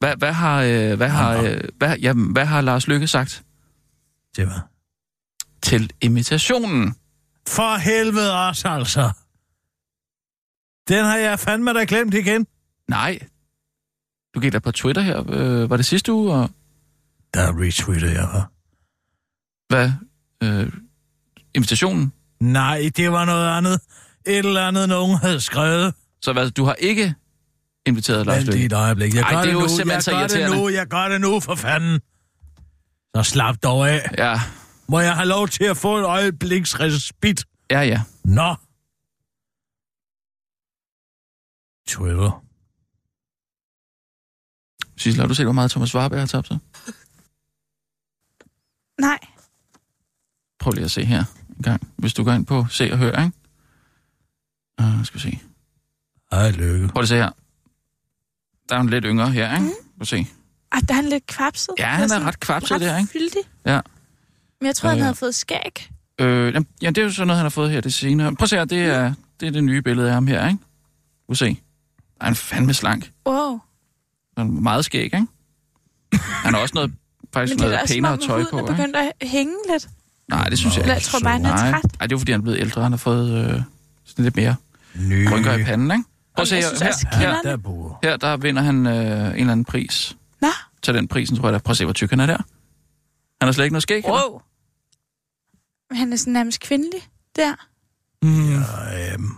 [0.00, 3.42] Hvad, hvad, har, øh, hvad, har, øh, hvad, jamen, hvad har Lars Lykke sagt
[4.36, 4.66] Det var.
[5.62, 6.94] til imitationen?
[7.48, 9.10] For helvede også, altså.
[10.88, 12.46] Den har jeg fandme da glemt igen.
[12.88, 13.18] Nej.
[14.34, 15.24] Du gik da på Twitter her.
[15.30, 16.32] Øh, var det sidste uge?
[16.34, 16.50] Og
[17.34, 18.54] Der retweeter jeg, hva'?
[19.68, 19.92] hvad?
[20.42, 20.72] Øh,
[21.54, 22.12] invitationen?
[22.40, 23.80] Nej, det var noget andet.
[24.26, 25.94] Et eller andet, nogen havde skrevet.
[26.22, 27.14] Så hvad, du har ikke
[27.86, 28.66] inviteret Lars Vent lige Lykke?
[28.66, 29.14] et øjeblik.
[29.14, 29.68] Jeg Ej, gør det er jo nu.
[29.68, 30.68] simpelthen jeg så gør det nu.
[30.68, 32.00] Jeg gør det nu, for fanden.
[33.16, 34.10] Så slap dog af.
[34.18, 34.40] Ja,
[34.88, 37.44] Må jeg have lov til at få et øjebliks respit?
[37.70, 38.02] ja, ja.
[38.24, 38.54] Nå.
[41.88, 42.44] Twitter.
[44.96, 46.58] Sissel, har du set, hvor meget Thomas Warberg har tabt sig?
[49.00, 49.18] Nej.
[50.58, 51.24] Prøv lige at se her
[51.56, 51.92] en gang.
[51.96, 53.32] Hvis du går ind på Se og Hør, ikke?
[54.80, 55.40] Uh, skal vi se.
[56.32, 56.88] Ej, lykke.
[56.88, 57.30] Prøv lige at se her.
[58.68, 59.66] Der er en lidt yngre her, ikke?
[59.66, 60.26] Prøv at se.
[60.72, 61.74] Ej, der er han lidt kvapset.
[61.78, 63.12] Ja, han er ret kvapset der, ikke?
[63.12, 63.42] Fyldig.
[63.66, 63.80] Ja.
[64.60, 65.02] Men jeg tror, han Øh.
[65.04, 65.88] havde fået skæg.
[66.20, 68.34] Øh, jamen, ja, det er jo sådan noget, han har fået her det senere.
[68.34, 70.58] Prøv at se her, det er det, er det nye billede af ham her, ikke?
[71.28, 71.60] Du se.
[72.20, 73.10] Der er en fandme slank.
[73.26, 73.58] Wow.
[74.38, 75.26] Han er meget skæg, ikke?
[76.12, 76.92] Han har også noget,
[77.34, 78.74] faktisk Men det er noget pænere tøj huden på, er ikke?
[78.74, 79.88] begyndt at hænge lidt.
[80.28, 81.04] Nej, det synes jeg Eller ikke.
[81.06, 81.84] jeg tror bare, han er Nej, træt.
[82.00, 82.82] Ej, det er jo, fordi han er blevet ældre.
[82.82, 83.60] Han har fået øh,
[84.04, 84.54] sådan lidt mere
[84.94, 85.28] Ny.
[85.32, 86.04] rynker i panden, ikke?
[86.36, 86.68] Prøv at se Jeg her.
[86.68, 90.16] synes Her, også, her, her der vinder han øh, en eller anden pris.
[90.40, 90.48] Nå,
[90.82, 91.58] Til den prisen, tror jeg da.
[91.58, 92.36] Prøv at se, hvor tyk han er der.
[93.40, 93.96] Han har slet ikke noget skæg.
[94.04, 94.42] eller?
[95.92, 97.00] Han er sådan nærmest kvindelig
[97.36, 97.54] der.
[98.22, 98.50] Mm.
[98.50, 99.30] Jeg øhm,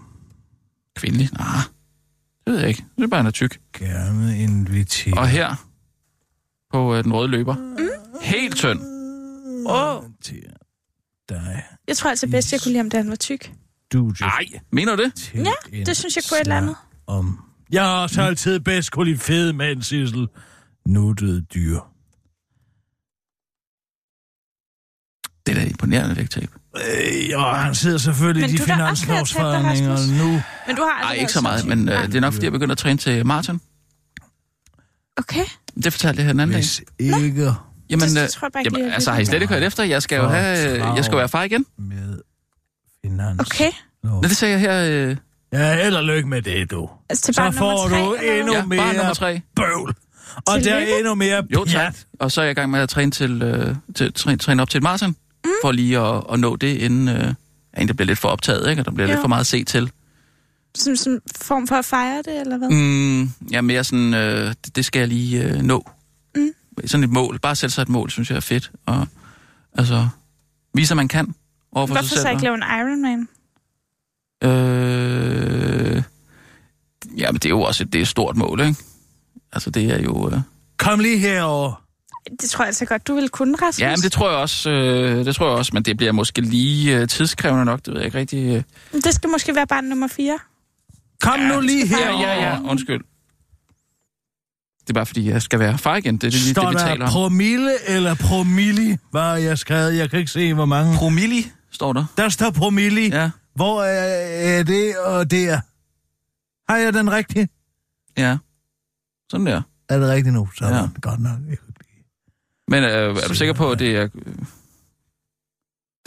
[0.97, 1.29] Kvindelig?
[1.39, 1.47] Nej,
[2.47, 2.85] det ved jeg ikke.
[2.97, 3.61] Det er bare, han er tyk.
[3.79, 5.55] gerne invitere Og her,
[6.73, 7.57] på øh, den røde løber,
[8.23, 8.81] helt tynd.
[10.23, 10.43] Til
[11.29, 11.65] dig.
[11.89, 13.53] Jeg tror altså bedst, jeg kunne lide ham, da han var tyk.
[13.93, 15.35] Du Nej, mener du det?
[15.35, 16.77] Ja, det synes jeg kunne et eller andet.
[17.07, 17.39] Om.
[17.73, 20.29] Jeg har også altid bedst kunne lide fede mænd, Sissel.
[20.87, 21.79] Nuttede dyr.
[25.47, 26.49] Det er da imponerende vægttab.
[26.77, 30.43] Øh, og han sidder selvfølgelig Men i de er finanslovsforhandlinger nu.
[30.67, 32.53] Men du har aldrig Nej, ikke så meget, men øh, det er nok, fordi jeg
[32.53, 33.61] begynder at træne til maraton.
[35.17, 35.45] Okay,
[35.85, 36.59] Det fortalte jeg her den anden dag.
[36.61, 37.53] Hvis ikke
[37.91, 39.85] Jamen, det øh, tror jeg bare ikke jamen altså, har I slet ikke hørt efter?
[39.85, 41.67] Jeg skal jo, have, øh, jeg skal jo være far igen.
[41.79, 42.19] med
[43.05, 43.41] finans.
[43.41, 43.71] okay.
[44.05, 45.09] Nå, det sagde jeg her.
[45.11, 45.17] Øh,
[45.53, 46.91] Ja, held og lykke med det, du.
[47.09, 49.41] Altså til Så får nummer tre, du eller endnu ja, mere nummer tre.
[49.57, 49.95] bøvl.
[50.37, 50.93] Og der Tillykke.
[50.93, 51.75] er endnu mere Jo, tak.
[51.75, 52.07] pjat.
[52.21, 54.71] Og så er jeg i gang med at træne, til, øh, til, træne, træne op
[54.71, 55.17] til et maraton.
[55.63, 55.67] Mm.
[55.67, 57.35] For lige at, at nå det, inden, øh,
[57.75, 58.83] inden det bliver lidt for optaget, ikke?
[58.83, 59.13] Og der bliver Jo.
[59.13, 59.91] lidt for meget at se til.
[60.75, 62.71] Som, som form for at fejre det, eller hvad?
[62.71, 65.91] Mm, ja, mere sådan, øh, det, det skal jeg lige øh, nå.
[66.37, 66.51] Mm.
[66.87, 67.39] Sådan et mål.
[67.39, 68.71] Bare sætte sig et mål, synes jeg er fedt.
[68.87, 69.07] Og
[69.75, 70.09] altså,
[70.75, 71.35] vise, at man kan
[71.73, 72.23] overfor Hvorfor sig selv.
[72.23, 73.29] så ikke lave en Ironman?
[74.45, 76.03] Øh,
[77.19, 78.77] ja, men det er jo også et, det er et stort mål, ikke?
[79.53, 80.31] Altså, det er jo...
[80.33, 80.41] Øh,
[80.77, 81.83] Kom lige herover.
[82.41, 83.81] Det tror jeg altså godt, du ville kunne, Rasmus.
[83.81, 86.41] ja, men det tror jeg også, øh, det tror jeg også, men det bliver måske
[86.41, 88.57] lige øh, tidskrævende nok, det ved jeg ikke rigtig.
[88.57, 88.63] Øh.
[89.05, 90.39] det skal måske være barn nummer 4.
[91.21, 92.29] Kom nu lige Ja, herover.
[92.29, 93.01] ja, ja, undskyld.
[94.81, 96.17] Det er bare fordi, jeg skal være far igen.
[96.17, 97.13] Det er det, Står det, vi taler om.
[97.13, 99.97] promille eller promilli, var jeg skrevet.
[99.97, 100.97] Jeg kan ikke se, hvor mange.
[100.97, 102.05] Promilli, står der.
[102.17, 103.09] Der står promilli.
[103.09, 105.61] Ja, Hvor er, er det og det er?
[106.73, 107.49] Har jeg den rigtige?
[108.19, 108.37] ja.
[109.31, 109.63] Sådan der.
[109.89, 110.49] Er det rigtigt nu?
[110.59, 110.77] Så Ja.
[110.77, 110.89] ja.
[111.03, 111.33] godt nok.
[112.71, 114.07] Men øh, er du sikker på, at det er...
[114.07, 114.15] Det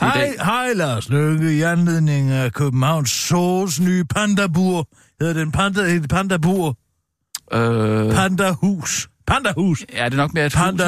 [0.00, 1.56] er Hej, hej Lars Løkke.
[1.58, 4.88] I anledning af Københavns Sås nye pandabur.
[5.20, 6.78] Hedder den panda, det pandabur?
[7.52, 9.08] Øh, Pandahus.
[9.26, 9.84] Pandahus.
[9.92, 10.84] ja, det er nok mere et Panda...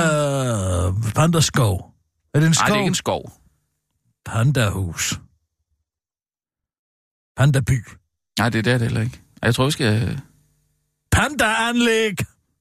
[0.91, 1.13] hus.
[1.13, 1.95] Pandaskov.
[2.35, 2.67] Er det en Nej, skov?
[2.67, 3.33] det er ikke en skov.
[4.25, 5.21] Pandahus.
[7.37, 7.85] Pandaby.
[8.39, 9.21] Nej, det er det heller ikke.
[9.43, 10.21] Jeg tror, vi skal...
[11.13, 12.17] Pandaanlæg.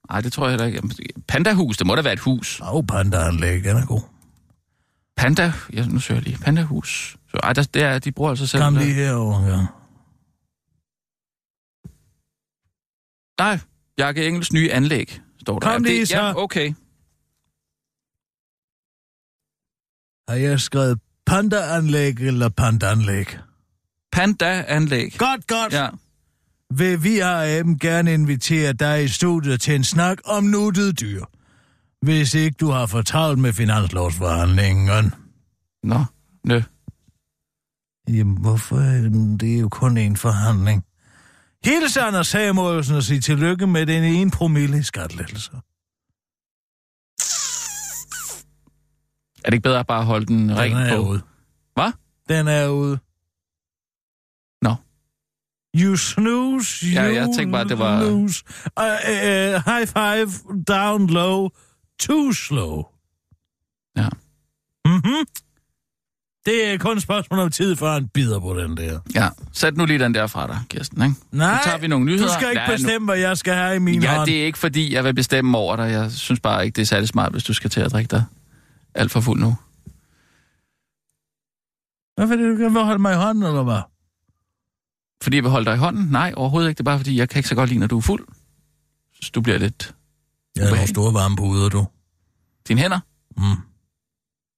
[0.09, 0.81] Nej, det tror jeg heller ikke.
[1.27, 2.61] Pandahus, det må da være et hus.
[2.61, 4.01] Åh, oh, pandaanlæg, den er god.
[5.17, 5.53] Panda...
[5.73, 6.37] Ja, nu søger jeg lige.
[6.37, 7.17] Pandahus.
[7.31, 8.63] Så, ej, der, det er, de bruger altså selv...
[8.63, 9.65] Kom lige herover, ja.
[13.39, 13.59] Nej,
[13.97, 15.67] Jakke Engels nye anlæg, står der.
[15.67, 16.17] Kom lige det, så.
[16.17, 16.73] Ja, okay.
[20.29, 23.37] Har jeg skrevet pandaanlæg eller pandaanlæg?
[24.11, 25.15] Panda-anlæg.
[25.17, 25.73] Godt, godt.
[25.73, 25.89] Ja.
[26.73, 31.23] Vil vi AM gerne invitere dig i studiet til en snak om nuttede dyr.
[32.01, 35.13] Hvis ikke du har fortalt med finanslovsforhandlingen.
[35.83, 36.05] Nå,
[36.43, 36.61] nø.
[38.07, 38.75] Jamen, hvorfor?
[39.39, 40.83] Det er jo kun en forhandling.
[41.65, 45.57] Hils Anders Samuelsen og sige tillykke med den ene promille i skattelettelser.
[49.43, 51.01] Er det ikke bedre at bare holde den Den ren er på?
[51.01, 51.21] ude.
[51.73, 51.91] Hvad?
[52.29, 52.99] Den er ude.
[55.75, 58.43] You snooze, you Ja, jeg tænkte bare, det var- lose.
[58.79, 60.29] Uh, uh, high five,
[60.67, 61.49] down low,
[61.99, 62.83] too slow.
[63.97, 64.07] Ja.
[64.85, 65.25] Mhm.
[66.45, 68.99] Det er kun et spørgsmål om tid, før han bider på den der.
[69.15, 71.15] Ja, sæt nu lige den der fra dig, Kirsten, ikke?
[71.31, 72.27] Nej, Nu tager vi nogle nyheder.
[72.27, 74.25] du skal ikke nu- bestemme, hvad jeg skal have i min Ja, hånd.
[74.29, 75.91] det er ikke fordi, jeg vil bestemme over dig.
[75.91, 78.23] Jeg synes bare ikke, det er særlig smart, hvis du skal til at drikke dig
[78.95, 79.55] alt for fuld nu.
[82.15, 83.81] Hvorfor er det, du kan holde mig i hånden, eller hvad?
[85.23, 86.05] Fordi jeg vil holde dig i hånden?
[86.11, 86.77] Nej, overhovedet ikke.
[86.77, 88.27] Det er bare fordi, jeg kan ikke så godt lide, når du er fuld.
[89.21, 89.95] Så du bliver lidt...
[90.55, 91.87] Jeg har nogle store varme puder, du.
[92.67, 92.99] Dine hænder?
[93.37, 93.61] Mm.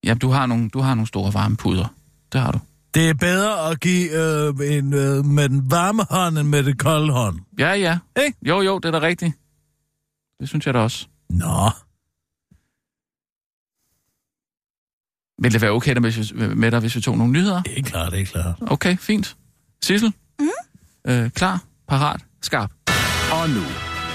[0.04, 1.94] Ja, du har nogle, du har nogle store varme puder.
[2.32, 2.60] Det har du.
[2.94, 6.78] Det er bedre at give øh, en, øh, med den varme hånd, end med den
[6.78, 7.40] kolde hånd.
[7.60, 8.00] Ja, ja.
[8.26, 8.38] Ikke?
[8.48, 9.34] Jo, jo, det er da rigtigt.
[10.40, 11.08] Det synes jeg da også.
[11.30, 11.70] Nå,
[15.42, 17.62] Vil det være okay vi, med dig, hvis vi tog nogle nyheder?
[17.64, 18.56] det er klart, det er klart.
[18.62, 19.38] Okay, fint.
[19.82, 20.14] Sissel?
[20.40, 21.12] Mm?
[21.12, 22.72] Øh, klar, parat, skarp.
[23.32, 23.64] Og nu,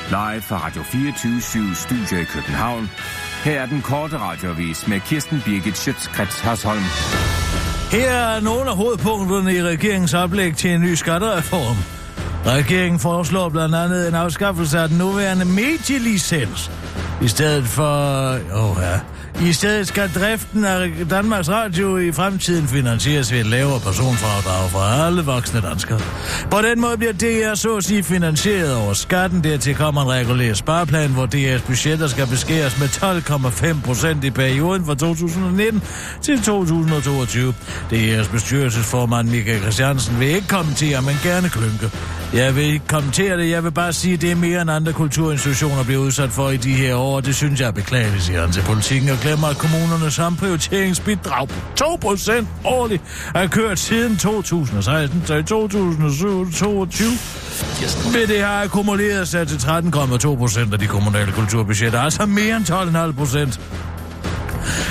[0.09, 2.91] live fra Radio 24 Studio i København.
[3.45, 6.83] Her er den korte radiovis med Kirsten Birgit Schøtzgrads Hasholm.
[7.91, 11.77] Her er nogle af hovedpunkterne i regeringens oplæg til en ny skattereform.
[12.47, 16.71] Regeringen foreslår blandt andet en afskaffelse af den nuværende medielicens.
[17.23, 18.31] I stedet for...
[18.55, 19.01] Åh ja.
[19.41, 24.79] I stedet skal driften af Danmarks Radio i fremtiden finansieres ved et lavere personfradrag for
[24.79, 26.01] alle voksne danskere.
[26.51, 29.45] På den måde bliver DR så at sige finansieret over skatten.
[29.45, 34.87] Dertil kommer en regulær spareplan, hvor DR's budgetter skal beskæres med 12,5 procent i perioden
[34.87, 35.83] fra 2019
[36.23, 37.55] til 2022.
[37.93, 41.91] DR's bestyrelsesformand Michael Christiansen vil ikke kommentere, men gerne klynke.
[42.35, 44.93] Jeg vil ikke kommentere det, jeg vil bare sige, at det er mere end andre
[44.93, 48.41] kulturinstitutioner bliver udsat for i de her år, og det synes jeg er beklageligt, siger
[48.41, 53.03] han til politikken, og glemmer, at kommunernes samprioriteringsbidrag på 2% årligt
[53.35, 57.09] er kørt siden 2016 til 2022.
[58.13, 63.92] Men det har akkumuleret sig til 13,2% af de kommunale kulturbudgetter, altså mere end 12,5%.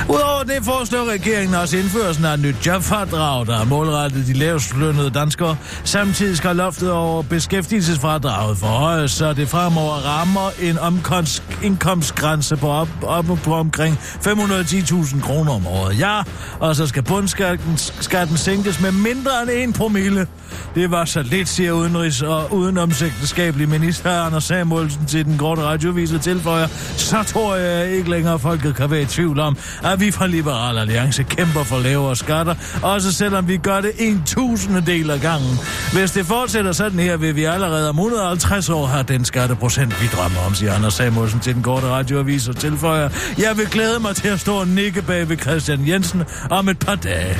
[0.09, 4.77] Udover det foreslår regeringen også indførelsen af et nyt jobfradrag, der er målrettet de lavest
[4.77, 5.57] lønnede danskere.
[5.83, 12.87] Samtidig skal loftet over beskæftigelsesfradraget forhøjes, så det fremover rammer en omkomst, indkomstgrænse på, op,
[13.03, 15.99] op på omkring 510.000 kroner om året.
[15.99, 16.21] Ja,
[16.59, 20.27] og så skal bundskatten skatten sænkes med mindre end en promille.
[20.75, 26.13] Det var så lidt, siger udenrigs- og udenomsægteskabelig minister Anders Samuelsen til den korte radiovis
[26.13, 26.67] og tilføjer.
[26.97, 30.77] Så tror jeg ikke længere, folket kan være i tvivl om, at vi fra Liberal
[30.77, 35.59] Alliance kæmper for lavere skatter, også selvom vi gør det en tusindedel af gangen.
[35.93, 40.07] Hvis det fortsætter sådan her, vil vi allerede om 150 år have den skatteprocent, vi
[40.07, 43.09] drømmer om, siger Anders Samuelsen til den korte radioavis og tilføjer.
[43.37, 46.79] Jeg vil glæde mig til at stå og nikke bag ved Christian Jensen om et
[46.79, 47.39] par dage.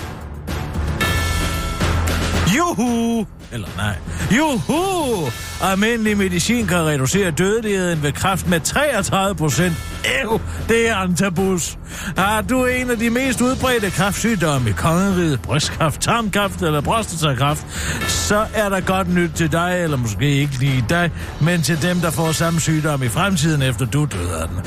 [2.58, 3.26] Juhu!
[3.52, 3.96] Eller nej.
[4.38, 5.32] Juhu!
[5.62, 9.90] Almindelig medicin kan reducere dødeligheden ved kræft med 33 procent.
[10.06, 11.78] Æv, det er antabus.
[12.18, 17.66] Har du en af de mest udbredte kræftsygdomme i kongeriget, brystkræft, tarmkræft eller prostatakræft,
[18.08, 21.12] så er der godt nyt til dig, eller måske ikke lige dig,
[21.42, 24.58] men til dem, der får samme sygdom i fremtiden, efter du døde af den.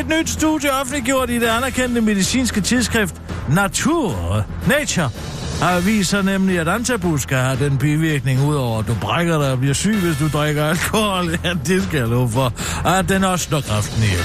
[0.00, 3.14] Et nyt studie offentliggjort i det anerkendte medicinske tidsskrift
[3.48, 5.10] Nature, Nature,
[5.64, 9.74] har viser nemlig, at antabuska har den bivirkning, udover at du brækker dig og bliver
[9.74, 11.24] syg, hvis du drikker alkohol.
[11.44, 12.52] Ja, det skal jeg love for.
[12.88, 14.24] At den også slår kræften ihjel.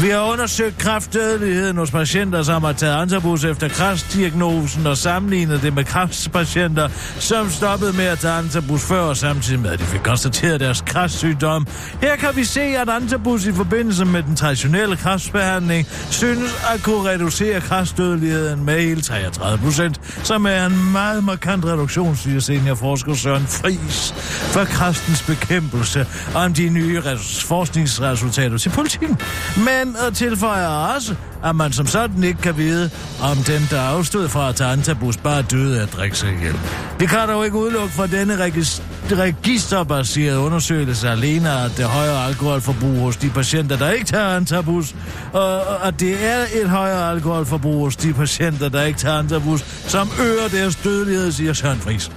[0.00, 5.74] Vi har undersøgt kræftdødeligheden hos patienter, som har taget antabus efter kræftdiagnosen og sammenlignet det
[5.74, 10.00] med kræftpatienter, som stoppede med at tage antabus før og samtidig med, at de fik
[10.00, 11.66] konstateret deres kræftsygdom.
[12.00, 17.10] Her kan vi se, at antabus i forbindelse med den traditionelle kræftbehandling synes at kunne
[17.10, 23.46] reducere kræftdødeligheden med hele 33 procent, som er en meget markant reduktion, siger seniorforsker Søren
[23.46, 24.14] Friis
[24.52, 29.18] for kræftens bekæmpelse om de nye res- forskningsresultater til politikken.
[29.56, 31.14] Men og tilføjer også,
[31.44, 32.90] at man som sådan ikke kan vide,
[33.22, 36.58] om den, der afstod fra at tage antabus, bare døde af at drikke sig ihjel.
[37.00, 38.36] Det kan dog ikke udelukke fra denne
[39.10, 44.94] registerbaserede undersøgelse alene, at det højere alkoholforbrug hos de patienter, der ikke tager antabus,
[45.32, 50.08] og at det er et højere alkoholforbrug hos de patienter, der ikke tager antabus, som
[50.20, 52.10] øger deres dødelighed, siger Søren Friis.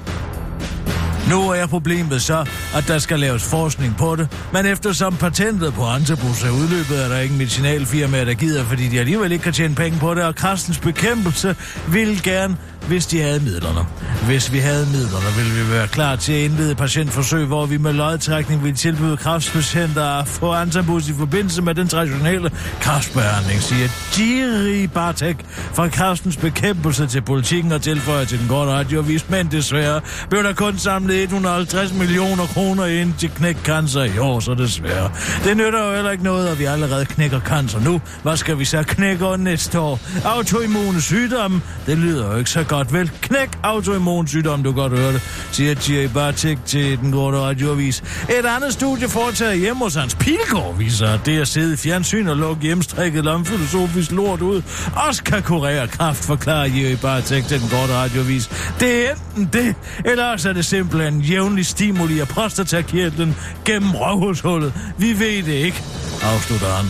[1.29, 5.84] Nu er problemet så, at der skal laves forskning på det, men eftersom patentet på
[5.84, 9.75] antabus er udløbet, er der ingen medicinalfirma, der gider, fordi de alligevel ikke kan tjene
[9.75, 11.56] penge på det, og kræftens bekæmpelse
[11.88, 13.80] vil gerne, hvis de havde midlerne.
[14.26, 17.93] Hvis vi havde midlerne, ville vi være klar til at indlede patientforsøg, hvor vi med
[17.93, 23.88] lodtrækning vil tilbyde kræftspatienter at få antabus i forbindelse med den traditionelle kraftbehandling, siger
[24.19, 25.38] Jiri Bartek
[25.74, 30.54] fra kraftens bekæmpelse til politikken og tilføjer til den korte radioavis, men desværre blev der
[30.54, 35.12] kun samlet 150 millioner kroner ind til knæk cancer i år, så desværre.
[35.43, 38.02] Det nytter jo heller ikke noget, at vi allerede knækker cancer nu.
[38.24, 40.00] Hvad skal vi så knække næste år?
[40.26, 41.62] Autoimmune sygdomme?
[41.86, 43.12] Det lyder jo ikke så godt, vel?
[43.22, 48.00] Knæk autoimmun sygdom, du godt høre det, siger Thierry Bartik til den korte radioavis.
[48.40, 52.28] Et andet studie foretaget hjemme hos Hans Pilgaard viser, at det at sidde i fjernsyn
[52.28, 54.62] og lukke hjemstrikket filosofisk lort ud,
[54.96, 58.50] også kan kurere kraft, forklarer Thierry Bartik til den korte radioavis.
[58.80, 64.74] Det er enten det, eller også er det simpelthen jævnlig stimuli af prostatakirtlen gennem røvhushullet.
[64.98, 65.84] Vi ved det ikke,
[66.22, 66.86] afslutter han.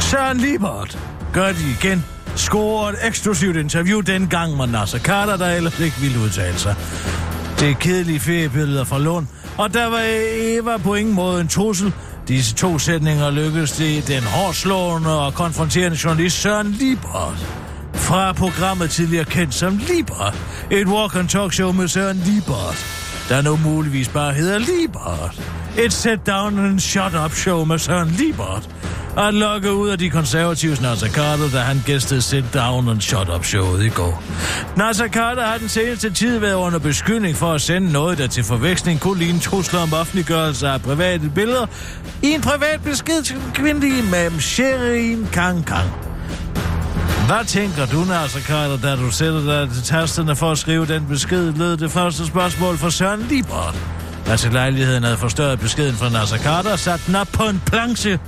[0.00, 0.98] Søren Liebert
[1.32, 2.04] gør de igen
[2.36, 6.74] score et eksklusivt interview dengang med Nasser Carter, der ellers ikke ville udtale sig.
[7.60, 9.26] Det er kedelige feriebilleder fra Lund,
[9.58, 10.02] og der var
[10.34, 11.92] Eva på ingen måde en trussel.
[12.28, 17.46] Disse to sætninger lykkedes det den hårdslående og konfronterende journalist Søren Libert
[17.94, 20.34] fra programmet tidligere kendt som Libert.
[20.70, 22.86] Et walk-and-talk-show med Søren Libert,
[23.28, 25.40] der nu muligvis bare hedder Libert.
[25.78, 28.68] Et sit-down and shut-up-show med Søren Libert
[29.18, 33.28] at lokke ud af de konservatives Nasser Carter, da han gæstede Sit Down and Shut
[33.28, 34.22] Up showet i går.
[34.76, 38.44] Nasser Carter har den seneste tid været under beskyldning for at sende noget, der til
[38.44, 41.66] forveksling kunne ligne trusler om offentliggørelse af private billeder
[42.22, 45.90] i en privat besked til den kvindelige imam Sherin Kang Kang.
[47.26, 51.06] Hvad tænker du, Nasser Carter, da du sætter dig til tasterne for at skrive den
[51.08, 53.74] besked, lød det første spørgsmål for Søren Libert.
[54.26, 58.18] Altså lejligheden havde forstørret beskeden fra Nasser Carter og sat den op på en planche,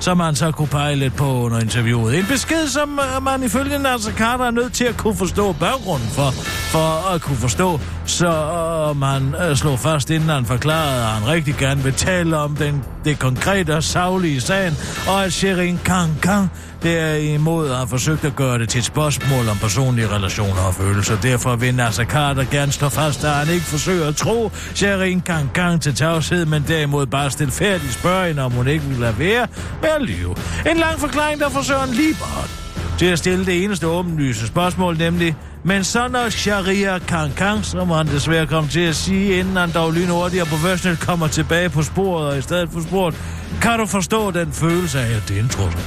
[0.00, 2.18] som man så kunne pege lidt på under interviewet.
[2.18, 6.08] En besked, som øh, man ifølge Nasser Carter er nødt til at kunne forstå baggrunden
[6.08, 6.30] for,
[6.72, 11.28] for at kunne forstå, så øh, man slår slog fast, inden han forklarede, at han
[11.28, 14.76] rigtig gerne vil tale om den, det konkrete og savlige sagen,
[15.08, 16.50] og at Sherin Kang Kang
[16.84, 21.20] derimod har forsøgt at gøre det til et spørgsmål om personlige relationer og følelser.
[21.20, 25.50] Derfor vil Nasser Carter gerne stå fast, at han ikke forsøger at tro Sherin gang
[25.54, 29.46] gang til tavshed, men derimod bare stilfærdigt spørge hende, om hun ikke vil lade være
[29.82, 30.36] med at lyve.
[30.70, 32.50] En lang forklaring, der forsøger en Liebert
[32.98, 37.90] til at stille det eneste åbenlyse spørgsmål, nemlig, men så når Sharia Kang Kang, som
[37.90, 41.82] han desværre kom til at sige, inden han dog lynhurtigt og professionelt kommer tilbage på
[41.82, 43.14] sporet og i stedet for sporet,
[43.62, 45.80] kan du forstå den følelse af, at det er en trussel?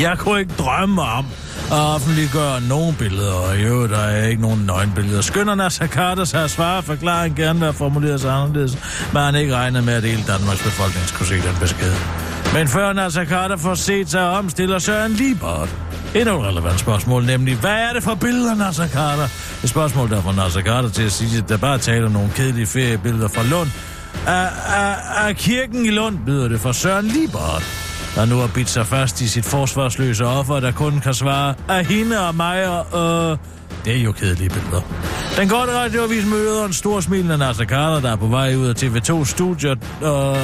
[0.00, 1.26] Jeg kunne ikke drømme om
[1.72, 5.20] at offentliggøre nogen billeder, og jo, der er ikke nogen nøgenbilleder.
[5.20, 8.78] Skynder Nasser Carter sig at svare, forklaringen gerne være formuleret sig anderledes,
[9.12, 11.92] men han ikke regner med, at hele Danmarks befolkning skulle se den besked.
[12.54, 15.76] Men før Nasser Carter får set sig om, stiller Søren Liebert
[16.14, 19.28] endnu et relevant spørgsmål, nemlig, hvad er det for billeder, Nasser Carter?
[19.64, 22.30] Et spørgsmål, der får Nasser Carter til at sige, at der bare taler om nogle
[22.34, 23.68] kedelige feriebilleder fra Lund.
[24.26, 27.87] Af, af, af kirken i Lund byder det for Søren Liebert
[28.18, 31.86] der nu har bidt sig fast i sit forsvarsløse offer, der kun kan svare af
[31.86, 33.38] hende og mig og, øh,
[33.84, 34.80] det er jo kedelige billeder.
[35.36, 38.74] Den korte radioavis møder en stor smilende Nasser Carter, der er på vej ud af
[38.82, 39.78] TV2-studiet.
[40.02, 40.36] Og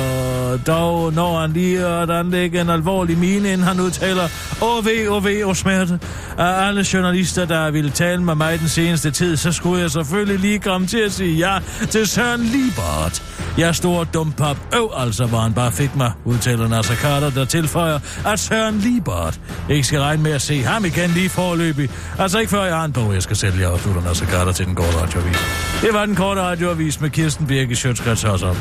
[0.67, 4.29] dog når han lige at anlægge en alvorlig mine, inden han udtaler
[4.61, 6.01] OV, OV og smerte.
[6.39, 10.39] Af alle journalister, der ville tale med mig den seneste tid, så skulle jeg selvfølgelig
[10.39, 11.59] lige komme til at sige ja
[11.91, 13.23] til Søren Liebert.
[13.59, 14.57] Jeg stor dumpap.
[14.75, 19.41] Øv altså, hvor han bare fik mig, udtaler Nasser Carter, der tilføjer, at Søren Liebert
[19.71, 21.91] ikke skal regne med at se ham igen lige forløbig.
[22.19, 24.75] Altså ikke før jeg har en bog, jeg skal sælge, afslutter Nasser Carter til den
[24.75, 25.37] korte radioavis.
[25.83, 28.59] Det var den korte radioavis med Kirsten Birke Sjøtskrets Hørsholm.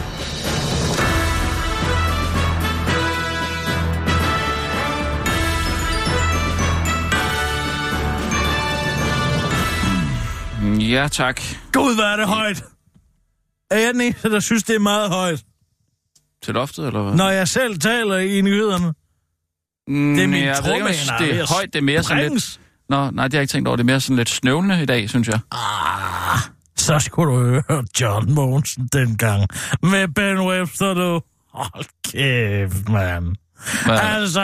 [10.79, 11.41] Ja, tak.
[11.73, 12.63] Gud, hvad er det højt!
[13.71, 15.43] Er jeg den eneste, der synes, det er meget højt?
[16.43, 17.13] Til loftet, eller hvad?
[17.15, 18.93] Når jeg selv taler i nyhederne.
[19.87, 21.73] Mm, Det er min jeg ved ikke, jeg det er højt.
[21.73, 22.59] Det er mere sådan lidt...
[22.93, 23.75] Nå, nej, det har jeg ikke tænkt over.
[23.77, 25.39] Det er mere sådan lidt snøvlende i dag, synes jeg.
[25.51, 26.39] Ah,
[26.77, 29.47] så skulle du høre John Monsen dengang.
[29.81, 31.21] Med Ben Webster, du.
[31.53, 33.35] Hold kæft, mand.
[33.85, 33.99] Hvad?
[34.01, 34.41] Altså,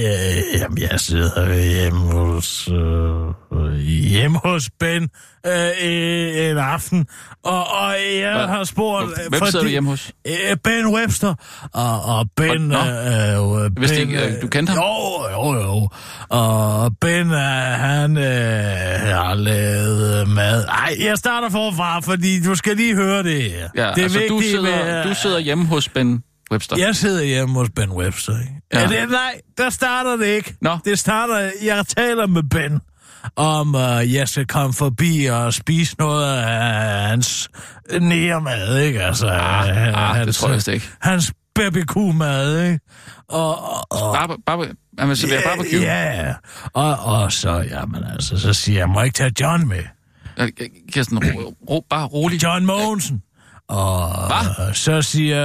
[0.00, 5.02] ja, jamen, jeg sidder hjemme hos, øh, hjemme hos Ben
[5.46, 7.06] øh, øh, en aften,
[7.44, 8.46] og, og jeg Hvad?
[8.46, 9.06] har spurgt...
[9.10, 10.12] øh, Hvem sidder du hjemme hos?
[10.26, 11.34] Øh, Ben Webster,
[11.72, 12.60] og, og Ben...
[12.60, 12.78] Nå.
[12.78, 14.82] Øh, øh, vidste ben, ikke, øh, du kendte ham?
[14.82, 15.88] Jo, jo, jo.
[16.28, 18.24] Og Ben, øh, han øh,
[19.14, 20.64] har lavet øh, mad.
[20.64, 23.68] Ej, jeg starter forfra, fordi du skal lige høre det her.
[23.76, 26.22] Ja, det er altså, du vigtigt sidder, med, du sidder hjemme hos Ben
[26.54, 26.76] Webster.
[26.78, 28.52] jeg sidder hjemme hos Ben Webster, ikke?
[28.72, 28.80] Ja.
[28.80, 29.00] Ja.
[29.00, 30.54] Det, nej, der starter det ikke.
[30.60, 30.78] Nå.
[30.84, 32.80] Det starter, jeg taler med Ben,
[33.36, 37.48] om uh, jeg skal komme forbi og spise noget af hans
[38.00, 39.02] nærmad, ikke?
[39.02, 40.86] Altså, Ah, øh, ah, det hans, tror jeg ikke.
[41.00, 42.80] Hans babykú-mad, ikke?
[43.28, 45.80] Og, og, og Barbe, barbe, han servere barbecue.
[45.80, 46.34] Ja,
[46.72, 49.82] og, og så, jamen altså, så siger jeg, må jeg ikke tage John med?
[50.92, 52.42] Kirsten, ro, ro, bare rolig.
[52.42, 53.22] John Mogensen.
[53.68, 54.72] Og Hva?
[54.72, 55.44] så siger...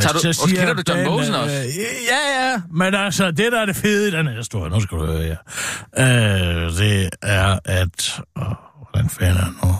[0.00, 1.54] Tager du- så siger kender du John Ben, Mogensen øh, også?
[2.10, 2.60] Ja, ja.
[2.72, 5.36] Men altså, det der er det fede i den her historie, nu skal du høre,
[5.96, 6.04] ja.
[6.66, 8.20] Øh, det er, at...
[8.36, 8.42] Åh,
[8.90, 9.74] hvordan fanden er nu?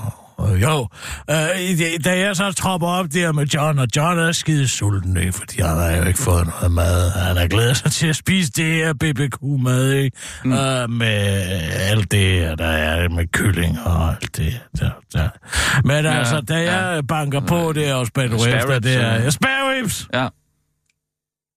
[0.49, 0.89] Øh, Jo,
[1.31, 5.33] øh, da jeg så tropper op der med John, og John er skide sulten, ikke?
[5.33, 7.11] fordi han har jo ikke fået noget mad.
[7.11, 10.17] Han har glædet sig til at spise det her BBQ-mad, ikke?
[10.45, 10.53] Mm.
[10.53, 11.07] Øh, med
[11.91, 14.91] alt det der er med kylling og alt det der.
[15.13, 15.29] der.
[15.85, 17.01] Men ja, altså, da jeg ja.
[17.01, 19.15] banker på det og Spare efter, det er...
[19.15, 19.31] ja.
[19.31, 20.09] Spare ribs!
[20.15, 20.29] Ja.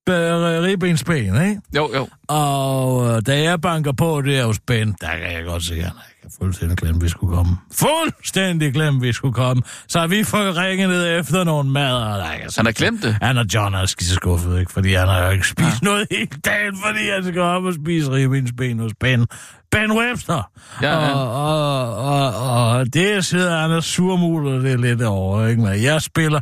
[0.10, 1.62] Ribbensben, ikke?
[1.76, 2.08] Jo, jo.
[2.28, 5.82] Og øh, da jeg banker på det hos Ben, der kan jeg godt se, at
[5.82, 5.92] han
[6.24, 7.58] har fuldstændig glemt, at vi skulle komme.
[7.72, 9.64] Fuldstændig glemt, at vi skulle komme.
[9.88, 11.94] Så vi fået ringet ned efter nogle mad.
[11.96, 13.18] Og der, kan Han har glemt det.
[13.22, 14.72] Han og John er skide skuffet, ikke?
[14.72, 15.86] Fordi han har jo ikke spist ja.
[15.86, 19.28] noget hele dagen, fordi han skal op og spise ribbensben hos Ben.
[19.72, 20.52] Ben Webster.
[20.82, 21.14] Ja, ja.
[21.14, 25.62] Og, og, og, og det sidder han og surmuler det lidt over, ikke?
[25.62, 26.40] Men jeg spiller...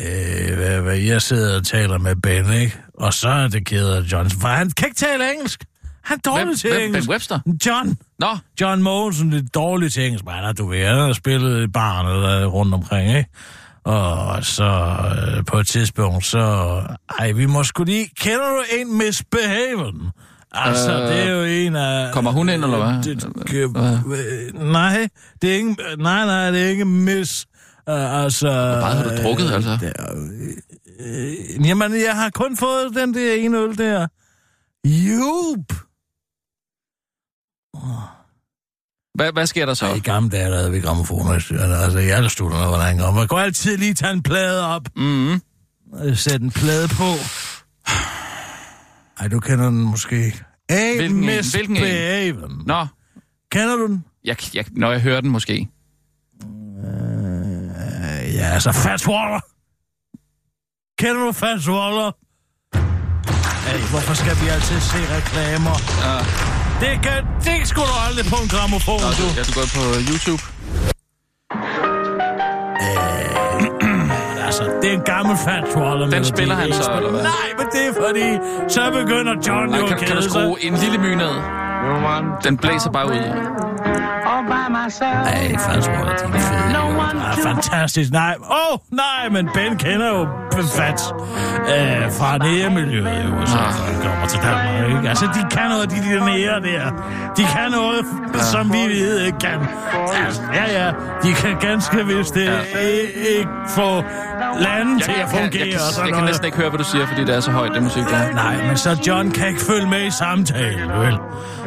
[0.00, 2.78] Øh, hvad, hvad, jeg sidder og taler med Ben, ikke?
[2.94, 4.30] Og så er det ked af John.
[4.30, 5.64] For han kan ikke tale engelsk.
[6.04, 7.08] Han er dårlig Hvem, til hvem, engelsk.
[7.08, 7.40] ben Webster?
[7.66, 7.96] John.
[8.18, 12.52] Nå, John Mogensen er dårlig til engelsk, har, du ved, han har spillet i barnet
[12.52, 13.30] rundt omkring, ikke?
[13.84, 14.64] Og så
[15.36, 16.80] øh, på et tidspunkt, så...
[17.18, 18.08] Ej, vi må sgu lige...
[18.20, 20.10] Kender du en Miss Behaven?
[20.52, 22.12] Altså, Øh, øh, det er jo en af...
[22.12, 23.02] kommer hun ind, eller hvad?
[23.02, 25.08] Det, det, nej,
[25.42, 25.76] det er ikke...
[25.98, 27.46] Nej, nej, det er ikke Miss...
[27.90, 28.48] Uh, altså...
[28.48, 29.78] Hvor meget har du drukket, altså?
[29.80, 30.14] Det er,
[31.00, 34.06] øh, jamen, jeg har kun fået den der ene øl der.
[34.86, 35.72] Jup!
[39.14, 39.94] hvad, hvad sker der så?
[39.94, 41.30] I gamle dage, der havde vi gramofoner.
[41.84, 43.10] Altså, i alle studierne, hvordan går.
[43.10, 44.88] Man kunne altid lige tage en plade op.
[44.96, 45.40] Mm-hmm.
[46.04, 47.10] Øh, Sætte en plade på.
[49.20, 50.44] Ej, du kender den måske.
[50.70, 51.26] Hey, Hvilken en?
[51.26, 52.62] Miss Hvilken en?
[52.66, 52.86] Nå,
[53.50, 54.04] Kender du den?
[54.24, 55.68] jeg, jeg, når jeg hører den måske.
[58.44, 59.40] Øh, ja, altså Fats Waller.
[60.98, 62.10] Kender du Fats Waller?
[63.68, 65.76] Hey, hvorfor skal vi altid se reklamer?
[66.06, 66.16] Ja.
[66.82, 69.26] Det, kan, det skulle du aldrig på en gramofon, Nå, du.
[69.38, 70.42] jeg du går på YouTube.
[74.46, 76.10] Altså, det er en gammel Fats Waller.
[76.10, 77.22] Den spiller han så, eller hvad?
[77.22, 78.28] Nej, men det er fordi,
[78.74, 81.34] så begynder John Ej, jo kan, kan du skrue en lille my ned?
[82.44, 83.20] Den blæser bare ud.
[84.50, 86.72] Ej, Waller, de er fede.
[86.72, 88.10] No ah, fantastisk.
[88.12, 90.26] Nej, åh, oh, nej, men Ben kender jo
[90.76, 91.02] Fats
[91.68, 93.72] øh, fra næremiljøet i USA, Ah.
[93.72, 95.08] han kommer til Danmark, ikke?
[95.08, 96.90] Altså, de kan noget, de der nære der.
[97.36, 98.04] De kan noget,
[98.40, 99.58] som vi ved ikke kan.
[100.26, 100.92] Altså, ja, ja,
[101.22, 102.50] de kan ganske vist det
[103.38, 104.02] ikke få
[104.60, 105.50] landet til at jeg, fungere.
[105.54, 106.24] jeg, og jeg, sådan jeg kan noget.
[106.26, 108.32] næsten ikke høre, hvad du siger, fordi det er så højt, det musik der.
[108.32, 111.14] Nej, men så John kan ikke følge med i samtalen, vel?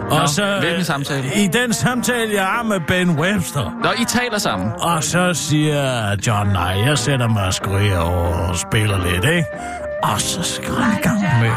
[0.10, 1.24] Og Nå, så, hvilken samtale?
[1.36, 3.72] I den samtale, jeg har med Ben Webster.
[3.84, 4.72] Nå, I taler sammen.
[4.80, 9.46] Og så siger John, nej, jeg sætter mig og skriger og spiller lidt, ikke?
[10.04, 11.52] Og så skal han i gang med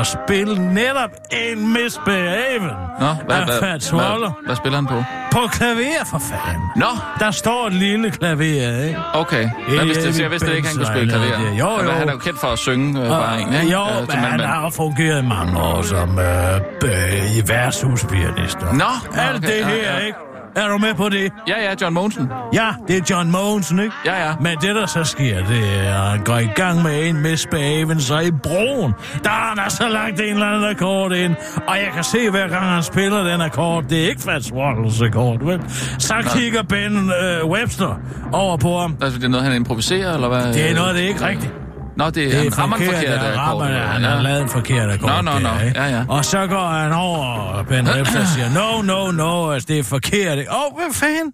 [0.00, 5.04] at spille netop en Miss Behaven Nå, hvad, hvad, hvad, hvad spiller han på?
[5.32, 6.62] på klaver, for fanden.
[6.76, 6.86] Nå,
[7.18, 8.42] Der står et lille klaver,
[8.84, 8.98] ikke?
[9.14, 9.48] okay.
[9.68, 11.50] Hvad vidste, Evig jeg vidste ikke, han kunne spille klaver.
[11.58, 11.82] jo, jo.
[11.82, 13.72] Men Han er jo kendt for at synge øh, bare en, ikke?
[13.72, 18.58] Jo, Øh, men han har fungeret mange år som øh, i værtshuspianist.
[18.60, 18.84] Nå,
[19.20, 19.98] Alt okay, det ja, her, ja.
[19.98, 20.18] ikke?
[20.56, 21.32] Er du med på det?
[21.48, 22.30] Ja, ja, John Monsen.
[22.54, 23.94] Ja, det er John Mogensen, ikke?
[24.04, 24.34] Ja, ja.
[24.40, 27.36] Men det, der så sker, det er, at han går i gang med en med
[27.36, 28.92] spaven, så i broen,
[29.24, 31.34] der har han altså lagt en eller anden akkord ind.
[31.68, 35.02] Og jeg kan se, hver gang han spiller den akkord, det er ikke Fats Waddles
[35.02, 35.60] akkord, vel?
[35.98, 38.00] Så kigger Ben øh, Webster
[38.32, 38.96] over på ham.
[39.02, 40.52] Altså, det er noget, han improviserer, eller hvad?
[40.52, 41.52] Det er noget, det er ikke rigtigt.
[41.96, 43.88] Nå, det, Det er han rammer forkert, forkert han rammer, akkord.
[43.88, 45.10] han har lavet en forkert akkord.
[45.24, 45.48] Nå, nå, nå.
[45.74, 46.04] Ja, ja.
[46.08, 49.78] Og så går han over, og Ben Webster og siger, no, no, no, altså det
[49.78, 50.38] er forkert.
[50.38, 51.32] Åh, oh, hvad fanden?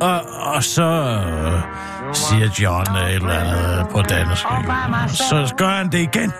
[0.00, 0.20] Og,
[0.54, 1.60] og så øh,
[2.14, 4.42] siger John et eller andet på dansk.
[5.16, 6.32] Så gør han det igen.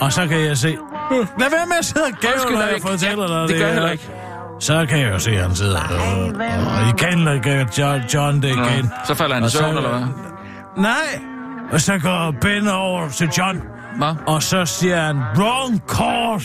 [0.00, 0.68] Og så kan jeg se...
[0.68, 3.66] Øh, Lad være med at sidde og gæve, når jeg fortæller ja, dig det gør
[3.66, 3.72] jeg her.
[3.74, 4.08] heller ikke.
[4.60, 5.80] Så kan jeg jo se, at han sidder...
[5.92, 6.28] Øh,
[6.66, 8.90] og igen gør John, John det Nå, igen.
[9.06, 10.06] Så falder han i Og søvn, eller hvad?
[10.76, 10.94] Nej.
[11.72, 13.62] Og så går Ben over til John.
[13.98, 16.42] Nå, Og så siger han, wrong chord.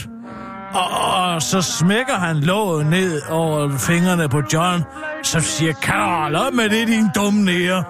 [0.73, 4.83] Og, og så smækker han låget ned over fingrene på John.
[5.23, 7.83] Så siger, kan du holde op med det, din dumme nære?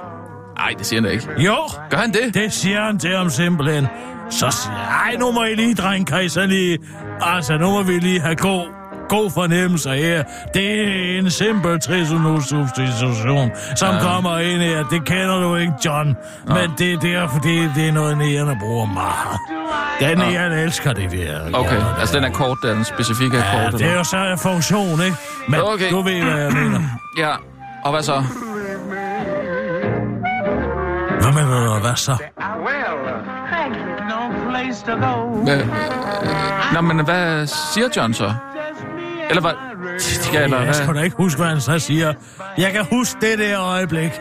[0.57, 1.27] nej, det siger han da ikke.
[1.37, 1.57] Jo,
[1.89, 2.33] Gør han det?
[2.33, 3.87] det siger han til ham simpelthen.
[4.29, 4.75] Så siger
[5.05, 6.77] ej, nu må I lige, dreng, kan I så lige...
[7.21, 8.67] Altså, nu må vi lige have god,
[9.15, 10.23] god fornemmelse her.
[10.53, 14.01] Det er en simpel trisonus-substitution, som Ja.
[14.01, 14.83] kommer ind her.
[14.83, 16.15] Det kender du ikke, John.
[16.47, 19.37] Men det, er fordi, det er noget, nærende bruger meget.
[19.99, 20.31] Den Ja.
[20.31, 21.39] nære elsker det der.
[21.53, 23.61] Okay, Ja, altså den akkord, der er den specifikke akkord.
[23.61, 23.87] Ja, det eller?
[23.87, 25.17] er jo så en funktion, ikke?
[25.47, 25.89] Men Okay.
[25.91, 26.79] du ved, hvad jeg mener.
[27.23, 27.29] Ja,
[27.85, 28.23] og hvad så?
[31.21, 32.15] Hvad mener du, hvad så?
[35.43, 35.65] Hvad,
[36.73, 38.33] nå, men hvad siger John så?
[39.29, 39.51] Eller hvad?
[40.33, 42.13] Ja, eller Jeg skal da ikke huske, hvad han så siger.
[42.57, 44.11] Jeg kan huske det der øjeblik.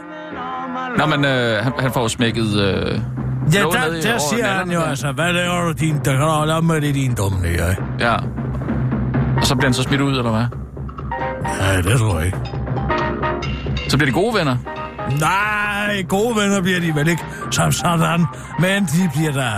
[0.99, 2.61] Nå, men øh, han, han får smækket...
[2.61, 3.01] Øh,
[3.55, 3.65] Ja, der,
[4.03, 4.87] der over siger han jo der.
[4.87, 7.75] altså, hvad laver du din, der kan du holde med det, din dumme nære?
[8.01, 8.15] Ja.
[9.37, 10.45] Og så bliver han så smidt ud, eller hvad?
[11.61, 12.39] Nej, det tror jeg ikke.
[13.89, 14.57] Så bliver de gode venner.
[15.21, 18.27] Nej, gode venner bliver de vel ikke som sådan,
[18.59, 19.51] men de bliver da...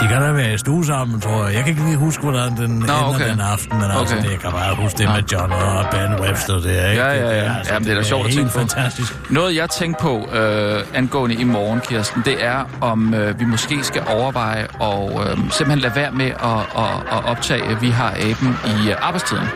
[0.00, 1.54] De kan da være i stue sammen, tror jeg.
[1.54, 3.30] Jeg kan ikke lige huske, hvordan den Nå, ender okay.
[3.30, 4.24] den aften, men altså, Okay.
[4.24, 7.02] det jeg kan bare huske det med John og Ben Webster der, ikke?
[7.02, 7.44] Ja, ja, Det, ja.
[7.44, 8.58] er, altså, Jamen, det er da sjovt at tænke på.
[8.58, 9.30] fantastisk.
[9.30, 13.84] Noget, jeg tænkte på øh, angående i morgen, Kirsten, det er, om øh, vi måske
[13.84, 18.56] skal overveje og øh, simpelthen lade være med at, at, at optage Vi har aben
[18.66, 19.46] i øh, arbejdstiden.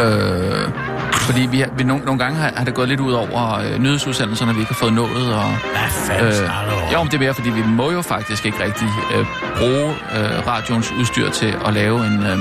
[0.00, 0.68] Øh,
[1.28, 3.78] fordi vi, har, vi nogle, nogle gange har, har det gået lidt ud over øh,
[3.78, 5.34] nyhedsudsendelserne, vi ikke har fået nået.
[5.34, 8.46] Og, Hvad fanden øh, snakker jo, men det er mere, fordi vi må jo faktisk
[8.46, 9.26] ikke rigtig øh,
[9.58, 12.38] bruge øh, radioens udstyr til at lave en, øh,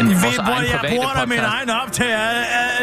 [0.00, 2.18] en vores bruger, egen jeg private bruger da min egen optager.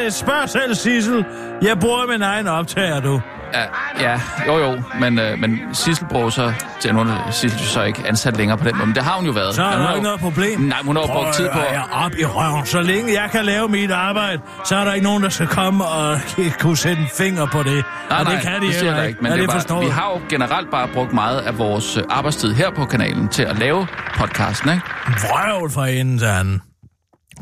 [0.06, 1.26] Øh, Spørg selv, Sissel.
[1.62, 3.22] Jeg bruger min egen optager, du.
[3.56, 3.66] Ja,
[4.00, 8.04] ja, jo jo, men, øh, men Sissel bruger så, til nu er Sissel så ikke
[8.08, 9.56] ansat længere på den måde, men det har hun jo været.
[9.56, 10.60] Så er der ikke noget problem.
[10.60, 11.60] Nej, hun har jo Prøv brugt tid på...
[11.60, 12.66] høre, op i røven.
[12.66, 15.86] Så længe jeg kan lave mit arbejde, så er der ikke nogen, der skal komme
[15.86, 16.20] og
[16.62, 17.74] kunne sætte en finger på det.
[18.10, 19.08] Nej, og nej, det kan de det siger ikke.
[19.08, 19.86] ikke, men er det er bare, forstået?
[19.86, 23.44] vi har jo generelt bare brugt meget af vores øh, arbejdstid her på kanalen til
[23.44, 23.88] at lave
[24.18, 24.82] podcasten, ikke?
[25.08, 26.62] Vrøvl for inden.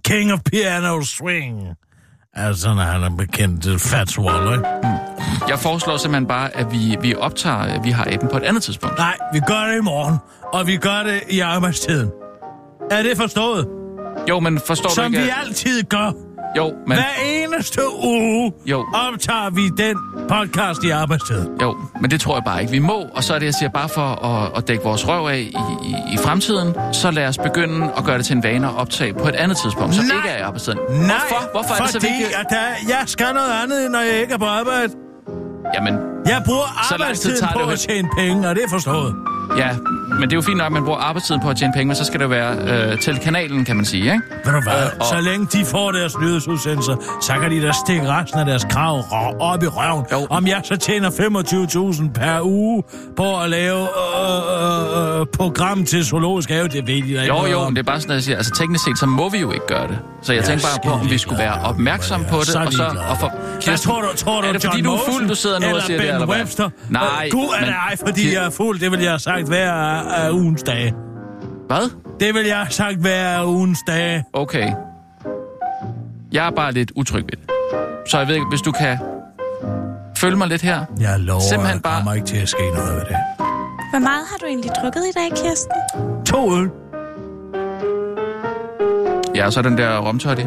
[0.06, 1.62] King of Piano Swing.
[2.36, 4.93] Altså, når han er bekendt til Fats Waller, ikke?
[5.50, 8.98] Jeg foreslår simpelthen bare, at vi, vi optager Vi har aben på et andet tidspunkt.
[8.98, 10.18] Nej, vi gør det i morgen,
[10.54, 12.10] og vi gør det i arbejdstiden.
[12.92, 13.68] Er det forstået?
[14.30, 15.24] Jo, men forstår du Som ikke...
[15.24, 16.12] vi at- altid gør.
[16.58, 16.98] Jo, men...
[16.98, 18.86] Hver eneste uge Jo.
[18.94, 19.98] optager vi den
[20.30, 21.46] podcast i arbejdstid.
[21.62, 23.06] Jo, men det tror jeg bare ikke, vi må.
[23.16, 25.56] Og så er det, jeg siger, bare for at, at dække vores røv af i,
[25.86, 29.14] i, i fremtiden, så lad os begynde at gøre det til en vane at optage
[29.14, 30.16] på et andet tidspunkt, som Nej.
[30.18, 30.80] ikke er i arbejdstiden.
[30.90, 31.50] Nej, Hvorfor?
[31.52, 32.36] Hvorfor er det så fordi vigtigt?
[32.40, 32.58] at der,
[32.90, 34.94] jeg skal noget andet, når jeg ikke er på arbejde.
[35.72, 39.16] Jamen, jeg bruger arbejdstiden tager på det at tjene penge, og det er forstået.
[39.58, 39.70] ja,
[40.10, 41.96] men det er jo fint nok, at man bruger arbejdstiden på at tjene penge, men
[41.96, 42.56] så skal det være
[42.92, 44.22] øh, til kanalen, kan man sige, ikke?
[44.46, 44.74] Ved du hvad?
[44.74, 48.40] Øh, Øh, og- Så længe de får deres nyhedsudsendelser, så kan de da stikke resten
[48.40, 49.04] af deres krav
[49.40, 50.06] op i røven.
[50.12, 50.28] Jo.
[50.30, 52.84] Om jeg så tjener 25.000 per uge
[53.18, 57.46] på at lave øh, øh, program til zoologisk have, det ved de da ikke Jo,
[57.46, 59.38] jo, men det er bare sådan, at jeg siger, altså teknisk set, så må vi
[59.38, 59.98] jo ikke gøre det.
[60.22, 62.74] Så jeg Jeg tænker er bare på, om vi skulle være opmærksom på det, og
[62.74, 62.84] så...
[63.10, 63.32] Og for,
[63.66, 65.76] Hvad tror du, tror du, er det fordi, John du er fuld, du sidder nu
[65.76, 66.40] og siger ben det, eller hvad?
[66.44, 66.70] Webster?
[66.90, 68.80] Nej, Øh, Gud er men- det ej, fordi jeg er fuld.
[68.80, 70.94] Det vil jeg have sagt hver af ugens dage.
[71.68, 71.90] Hvad?
[72.20, 74.24] Det vil jeg have sagt hver af ugens dage.
[74.34, 74.72] Okay.
[76.32, 77.50] Jeg er bare lidt utryg ved det.
[78.10, 78.98] Så jeg ved ikke, hvis du kan
[80.18, 80.86] følge mig lidt her.
[81.00, 83.18] Jeg lover, Simpelthen at der bare- kommer ikke til at ske noget ved det.
[83.92, 85.72] Hvor meget har du egentlig drukket i dag, Kirsten?
[86.26, 86.70] To øl.
[89.36, 90.40] Ja, og så den der romtoddy.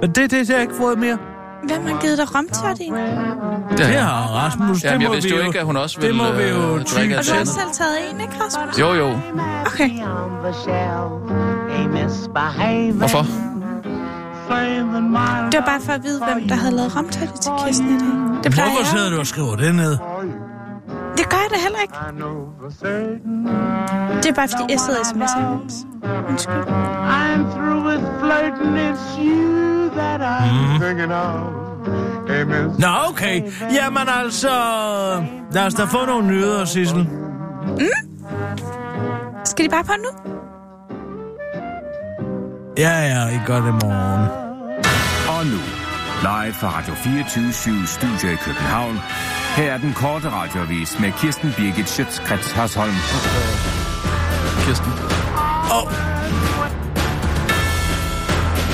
[0.00, 1.18] Men det, det, det har jeg ikke fået mere.
[1.62, 2.90] Hvem har givet dig romtørt i?
[3.70, 4.84] Det Det er har Rasmus.
[4.84, 6.76] Jamen, jeg må vidste vi jo ikke, at hun også ville det må vi jo
[6.76, 8.78] øh, drikke Og du har selv taget en, ikke, Rasmus?
[8.78, 9.08] Jo, jo.
[9.66, 9.90] Okay.
[12.92, 13.26] Hvorfor?
[15.50, 18.44] Det var bare for at vide, hvem der havde lavet romtørt til Kirsten i dag.
[18.44, 19.98] Det plejer Hvorfor sidder du og skriver det ned?
[21.16, 21.94] Det gør jeg da heller ikke.
[24.22, 25.44] Det er bare fordi, jeg sidder i sms'er.
[26.28, 26.64] Undskyld.
[27.22, 31.68] I'm through with flirting, it's you that I'm thinking of.
[32.28, 32.78] Hey, miss.
[32.78, 33.42] Nå, okay.
[33.72, 34.50] Jamen altså...
[35.52, 37.08] Lad os da få nogle nyheder, Sissel.
[39.44, 40.32] Skal de bare på nu?
[42.78, 44.28] Ja, ja, I gør det morgen.
[45.28, 45.60] Og nu,
[46.22, 47.52] live fra Radio 24
[47.86, 48.98] Studio i København.
[49.56, 52.94] Her er den korte radiovis med Kirsten Birgit Schøtzgrads Hasholm.
[54.64, 54.92] Kirsten.
[55.70, 55.92] Oh.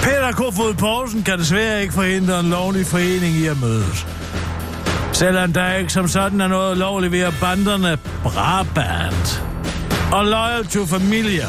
[0.04, 4.06] Peter Kofod Poulsen kan desværre ikke forhindre en lovlig forening i at mødes.
[5.12, 9.42] Selvom der ikke som sådan er noget lovligt ved at banderne Brabant
[10.12, 11.46] og Loyal to Familia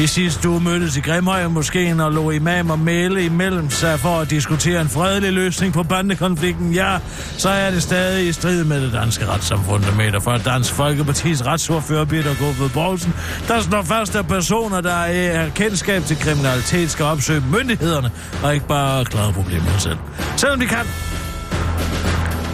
[0.00, 4.18] i sidste uge mødtes i Grimhøj Moskeen og lå imam og mæle imellem sig for
[4.20, 6.98] at diskutere en fredelig løsning på bandekonflikten, ja,
[7.36, 12.34] så er det stadig i strid med det danske retssamfundameter for Dansk Folkepartis retsordfører Peter
[12.34, 13.14] Kofod Borgsen,
[13.48, 18.10] der slår fast, at personer, der er kendskab til kriminalitet, skal opsøge myndighederne
[18.42, 19.98] og ikke bare klare problemerne selv.
[20.36, 21.09] Selvom de kan.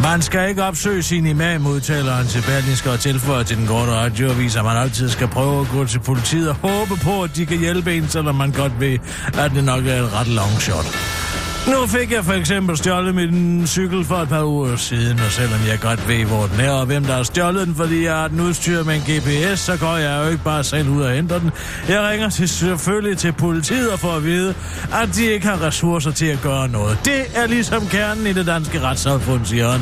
[0.03, 3.92] Man skal ikke opsøge sin imam, udtaler han til Berlingske og tilføjer til den korte
[3.92, 7.47] radioavis, at man altid skal prøve at gå til politiet og håbe på, at de
[7.47, 8.99] kan hjælpe en, selvom man godt ved,
[9.38, 11.26] at det nok er et ret long shot.
[11.67, 15.61] Nu fik jeg for eksempel stjålet min cykel for et par uger siden, og selvom
[15.69, 18.29] jeg godt ved, hvor den er, og hvem der har stjålet den, fordi jeg har
[18.29, 21.39] den udstyret med en GPS, så går jeg jo ikke bare selv ud og henter
[21.39, 21.51] den.
[21.89, 24.55] Jeg ringer til, selvfølgelig til politiet og får at vide,
[25.03, 26.99] at de ikke har ressourcer til at gøre noget.
[27.05, 29.81] Det er ligesom kernen i det danske retssamfund, siger han.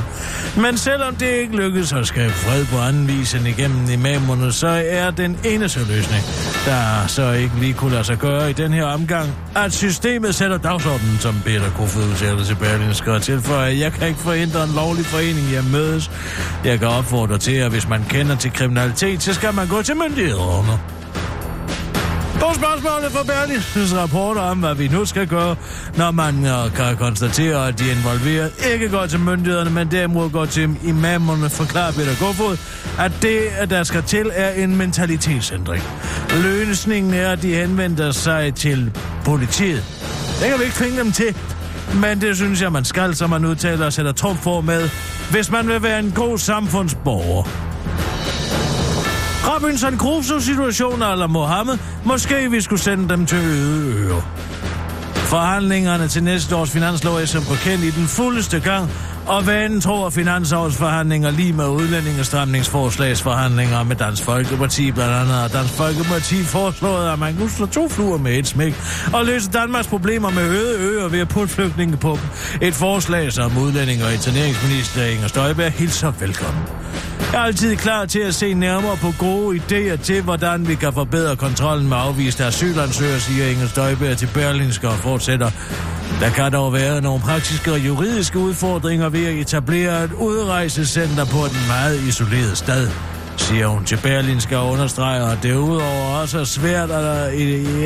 [0.62, 4.82] Men selvom det ikke lykkes at skabe fred på anden vis end igennem imamerne, så
[4.88, 6.22] er den eneste løsning,
[6.66, 10.58] der så ikke lige kunne lade sig gøre i den her omgang, at systemet sætter
[10.58, 15.06] dagsordenen, som Peter Kofod udtaler til Berlinske og tilføjer, jeg kan ikke forhindre en lovlig
[15.06, 16.10] forening i at mødes.
[16.64, 19.96] Jeg kan opfordre til, at hvis man kender til kriminalitet, så skal man gå til
[19.96, 20.78] myndighederne.
[22.34, 25.56] På spørgsmålet fra Berlingskes rapport om, hvad vi nu skal gøre,
[25.96, 30.44] når man øh, kan konstatere, at de involverede ikke går til myndighederne, men derimod går
[30.44, 32.56] til imamerne, forklarer Peter Kofod,
[32.98, 35.82] at det, der skal til, er en mentalitetsændring.
[36.42, 38.92] Løsningen er, at de henvender sig til
[39.24, 39.84] politiet.
[40.40, 41.36] Det kan vi ikke tvinge dem til,
[42.00, 44.90] men det synes jeg, man skal, som man udtaler og sætter trumf for med,
[45.30, 47.44] hvis man vil være en god samfundsborger.
[49.54, 54.20] Robinson Crusoe-situationer eller Mohammed, måske vi skulle sende dem til øde øer.
[55.14, 58.90] Forhandlingerne til næste års finanslov er som bekendt i den fuldeste gang,
[59.26, 65.44] og vanen tror finansårsforhandlinger lige med udlændingestramningsforslagsforhandlinger med Dansk Folkeparti blandt andet.
[65.44, 68.74] Og Dansk Folkeparti foreslået, at man kunne slå to fluer med et smæk
[69.12, 72.20] og løse Danmarks problemer med øde øer ved at putte flygtninge på dem.
[72.68, 76.62] Et forslag, som udlænding og interneringsminister Inger Støjberg hilser velkommen.
[77.34, 80.92] Jeg er altid klar til at se nærmere på gode idéer til, hvordan vi kan
[80.92, 85.50] forbedre kontrollen med afviste asylansøgere, siger Inger Støjberg til Berlinske og fortsætter.
[86.20, 91.44] Der kan dog være nogle praktiske og juridiske udfordringer ved at etablere et udrejsecenter på
[91.44, 96.44] et meget isoleret sted siger hun til Berlinske og understreger, at det udover også er
[96.44, 97.04] svært, at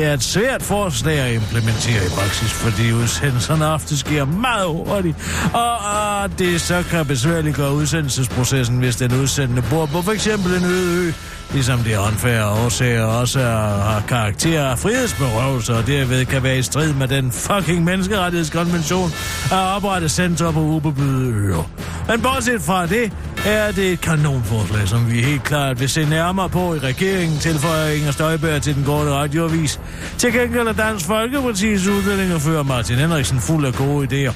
[0.03, 5.17] er et svært forslag at implementere i praksis, fordi udsendelserne ofte sker meget hurtigt,
[5.53, 10.27] og at det så kan besværliggøre udsendelsesprocessen, hvis den udsendende bor på f.eks.
[10.27, 11.11] en øde ø,
[11.53, 16.93] ligesom det åndfærdige årsager også har karakter af frihedsberøvelse, og derved kan være i strid
[16.93, 19.11] med den fucking menneskerettighedskonvention
[19.51, 21.69] at oprette centre på ubeboede øer.
[22.07, 23.11] Men bortset fra det,
[23.45, 27.89] er det et kanonforslag, som vi helt klart vil se nærmere på i regeringen, tilføjer
[27.89, 29.79] Inger Støjberg til den korte radioavis.
[30.17, 34.33] Til gengæld er Dansk Folkeparti's udlændingefører Martin Henriksen fuld af gode idéer.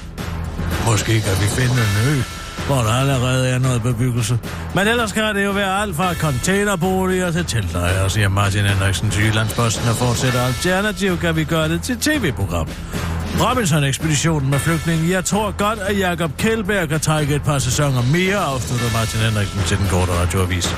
[0.90, 2.22] Måske kan vi finde en ø,
[2.66, 4.38] hvor der allerede er noget bebyggelse.
[4.74, 9.24] Men ellers kan det jo være alt fra containerboliger til teltlejre, siger Martin Henriksen til
[9.24, 12.68] Jyllandsposten og fortsætter alternativ, kan vi gøre det til tv-program.
[13.40, 15.10] Robinson-ekspeditionen med flygtningen.
[15.10, 19.60] Jeg tror godt, at Jakob Kjellberg kan trække et par sæsoner mere, afslutter Martin Henriksen
[19.66, 20.76] til den korte radioavis.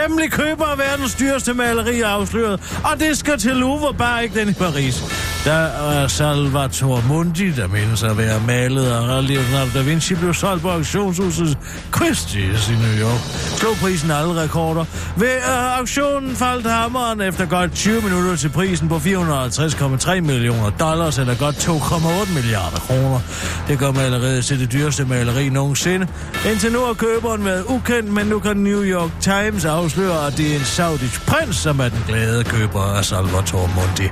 [0.00, 4.40] Hemmelig køber af verdens dyreste maleri er afsløret, og det skal til Louvre, bare ikke
[4.40, 5.02] den i Paris.
[5.46, 10.62] Der er Salvatore Mundi, der mindes at være malet af Leonardo da Vinci, blev solgt
[10.62, 11.58] på auktionshuset
[11.96, 13.20] Christie's i New York.
[13.58, 14.84] Slog prisen alle rekorder.
[15.16, 21.18] Ved uh, auktionen faldt hammeren efter godt 20 minutter til prisen på 450,3 millioner dollars,
[21.18, 23.20] eller godt 2,8 milliarder kroner.
[23.68, 26.06] Det gør maleriet til det dyreste maleri nogensinde.
[26.50, 30.52] Indtil nu har køberen været ukendt, men nu kan New York Times afsløre, at det
[30.52, 34.10] er en saudisk prins, som er den glade køber af Salvatore Mundi.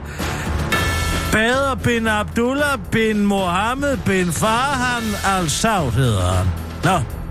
[1.35, 6.47] Bader bin Abdullah bin Mohammed bin Farhan al-Saud hedder han.
[6.85, 7.24] Nå.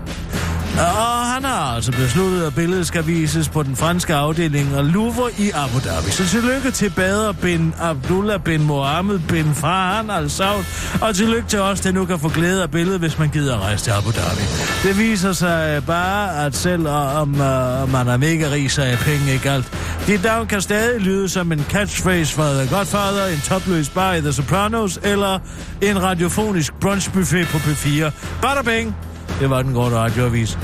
[0.78, 5.30] Og han har altså besluttet, at billedet skal vises på den franske afdeling af Louvre
[5.38, 6.10] i Abu Dhabi.
[6.10, 10.64] Så tillykke til Bader bin Abdullah bin Mohammed bin Farhan al-Saud.
[11.00, 13.84] Og tillykke til os, der nu kan få glæde af billedet, hvis man gider rejse
[13.84, 14.42] til Abu Dhabi.
[14.82, 19.32] Det viser sig bare, at selv om uh, man er mega rig, så er penge
[19.32, 19.72] ikke alt.
[20.06, 24.20] Dit navn kan stadig lyde som en catchphrase fra The Godfather, en topløs bar i
[24.20, 25.38] The Sopranos, eller
[25.82, 28.10] en radiofonisk brunchbuffet på P4.
[28.42, 29.13] Bada bing!
[29.44, 30.58] Det var den korte radioavis.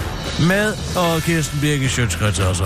[0.48, 2.64] Med og Kirsten Birke Sjøtskrets også.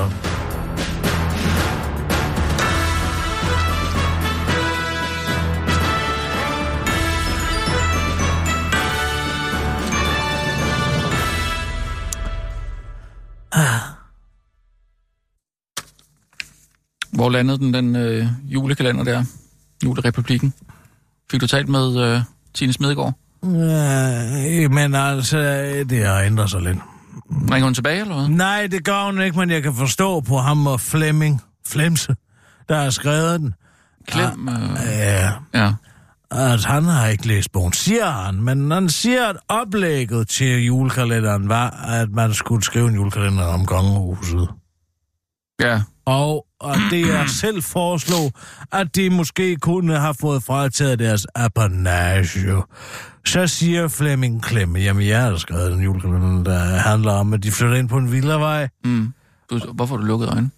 [17.12, 19.24] Hvor landede den, den øh, julekalender der?
[19.84, 20.54] Julerepublikken.
[21.30, 22.20] Fik du talt med øh,
[22.54, 23.24] Tine Smedegaard?
[23.45, 25.38] Øh, men altså,
[25.90, 26.78] det har ændret sig lidt.
[27.51, 28.28] Ringer hun tilbage, eller hvad?
[28.28, 32.16] Nej, det gør hun ikke, men jeg kan forstå på ham og Flemming, Flemse,
[32.68, 33.55] der har skrevet den.
[34.09, 34.55] Klem, øh,
[34.86, 35.72] Ja, ja.
[36.30, 38.34] at han har ikke læst bogen, siger han.
[38.42, 43.66] Men han siger, at oplægget til julekalenderen var, at man skulle skrive en julekalender om
[43.66, 44.49] kongehuset.
[45.61, 48.32] Ja, Og at det er selv foreslog,
[48.72, 52.62] at de måske kunne have fået frataget deres apanage.
[53.27, 57.51] Så siger Flemming Klemme, jamen jeg har skrevet en julekalender, der handler om, at de
[57.51, 58.68] flytter ind på en villavej.
[58.85, 59.12] mm.
[59.51, 60.51] du, hvorfor har du lukket øjnene?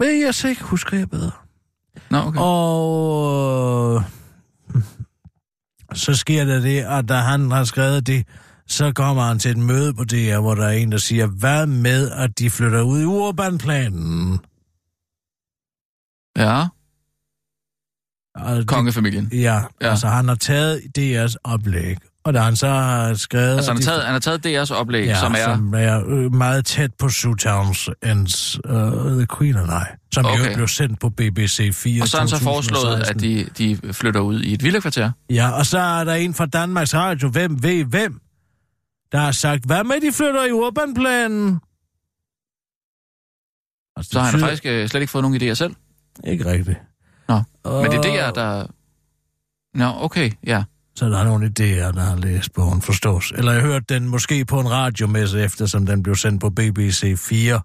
[0.00, 1.30] Men jeg så ikke husker jeg bedre.
[2.10, 2.38] Nå, okay.
[2.40, 4.02] Og øh,
[5.94, 8.26] så sker der det, at da han har skrevet det,
[8.66, 11.26] så kommer han til et møde på det her, hvor der er en, der siger,
[11.26, 14.38] hvad med, at de flytter ud i urbanplanen?
[16.36, 16.66] Ja,
[18.36, 19.28] Og kongefamilien.
[19.32, 19.90] Ja, Ja.
[19.90, 23.56] altså han har taget DR's oplæg, og da han så har skrevet...
[23.56, 25.44] Altså, han har taget, han har taget DR's oplæg, ja, som er...
[25.44, 28.72] som er øh, meget tæt på Sue Townsends uh,
[29.16, 29.84] The Queen and I,
[30.14, 30.48] som okay.
[30.50, 33.92] Jo blev sendt på BBC 4 Og så har han så foreslået, at de, de
[33.92, 35.10] flytter ud i et villakvarter.
[35.30, 38.20] Ja, og så er der en fra Danmarks Radio, hvem ved hvem,
[39.12, 41.60] der har sagt, hvad med de flytter i urbanplanen?
[43.96, 45.74] Altså, Så har han faktisk øh, slet ikke fået nogen idéer selv.
[46.24, 46.78] Ikke rigtigt.
[47.28, 48.66] Nå, Men det er Og- DR, der...
[49.74, 50.64] Nå, okay, ja.
[50.96, 53.32] Så der er nogle idéer, der har læst bogen, forstås.
[53.36, 57.60] Eller jeg hørte den måske på en radiomesse, eftersom den blev sendt på BBC 4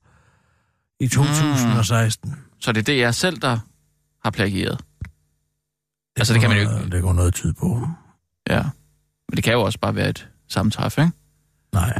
[0.99, 2.35] i 2016.
[2.59, 3.59] Så det er DR selv, der
[4.23, 4.79] har plagieret.
[6.17, 7.87] Altså, det kan man jo ikke- Det går noget tid på.
[8.49, 8.61] Ja.
[9.29, 11.11] Men det kan jo også bare være et sammentræf, ikke?
[11.73, 11.99] Nej,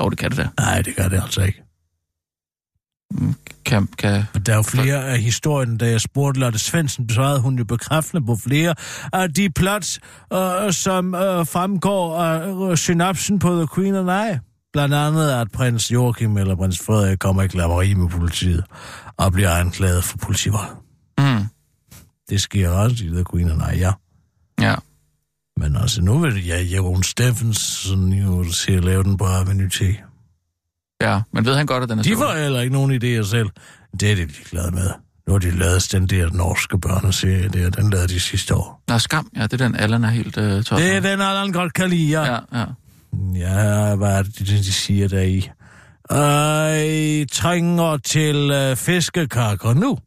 [0.00, 0.48] Jo, det kan det da.
[0.58, 1.62] nej, det gør det altså ikke.
[3.64, 4.22] Kan, kan...
[4.46, 8.26] Der er jo flere af historien, da jeg spurgte Lotte Svendsen, svarede hun jo bekræftende
[8.26, 8.74] på flere
[9.12, 10.00] af de plots,
[10.32, 14.38] øh, som øh, fremgår af øh, synapsen på The Queen and I.
[14.72, 18.64] Blandt andet, at prins Joachim eller prins Frederik kommer i klammeri med politiet
[19.16, 20.76] og bliver anklaget for politivold.
[21.18, 21.44] Mm,
[22.30, 23.92] Det sker også i The Queen and I, ja.
[24.60, 24.74] ja.
[25.60, 29.80] Men altså, nu vil jeg, Jeroen Steffensen jo til at lave den på Avenue T.
[31.02, 32.42] Ja, men ved han godt, at den er De får stjålet?
[32.42, 33.48] heller ikke nogen idéer selv.
[34.00, 34.90] Det er det, de er glade med.
[35.26, 38.82] Nu har de lavet den der norske børneserie der, den lavede de sidste år.
[38.88, 39.28] Nå, skam.
[39.36, 40.78] Ja, det er den, Allan er helt øh, tosset.
[40.78, 42.32] Det er den, Allan godt kan lide, ja.
[42.32, 42.64] Ja, ja.
[43.34, 45.50] Ja, hvad er det, de siger der i?
[46.12, 49.98] Øh, trænger til øh, fiskekakker nu,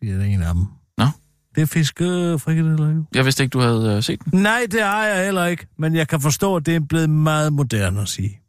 [0.00, 0.64] siger en af dem.
[0.98, 1.06] Nå.
[1.54, 3.04] Det er fiskefrikadeller jo.
[3.14, 4.42] Jeg vidste ikke, du havde øh, set den.
[4.42, 7.52] Nej, det har jeg heller ikke, men jeg kan forstå, at det er blevet meget
[7.52, 8.40] moderne at sige.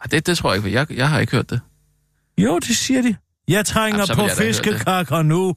[0.00, 1.60] Ej, det, det tror jeg ikke, jeg, jeg har ikke hørt det.
[2.38, 3.16] Jo, det siger de.
[3.48, 5.54] Jeg trænger Jamen, på jeg fiskekakker nu.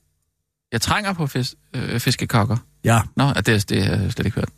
[0.72, 2.58] Jeg trænger på fis, øh, fiskekokker.
[2.84, 4.50] Ja, Nå, det, det har jeg slet ikke hørt.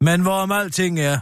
[0.00, 1.18] men hvorom alting er,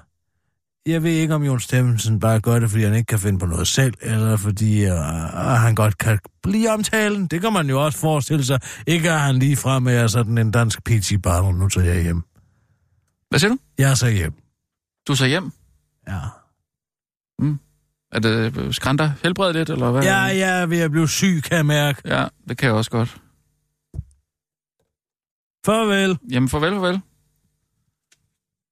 [0.86, 3.46] jeg ved ikke, om Jon Stemmensen bare gør det, fordi han ikke kan finde på
[3.46, 4.96] noget selv, eller fordi uh,
[5.36, 7.26] han godt kan blive omtalen.
[7.26, 8.60] Det kan man jo også forestille sig.
[8.86, 12.22] Ikke at han lige frem er sådan en dansk PT barn, nu tager jeg hjem.
[13.28, 13.58] Hvad siger du?
[13.78, 14.32] Jeg er så hjem.
[15.06, 15.52] Du er så hjem.
[16.08, 16.20] Ja.
[18.12, 20.02] Er det skrænter helbredet lidt, eller hvad?
[20.02, 22.02] Ja, er ved at blive syg, kan jeg mærke.
[22.04, 23.20] Ja, det kan jeg også godt.
[25.66, 26.18] Farvel.
[26.30, 27.00] Jamen, farvel, farvel.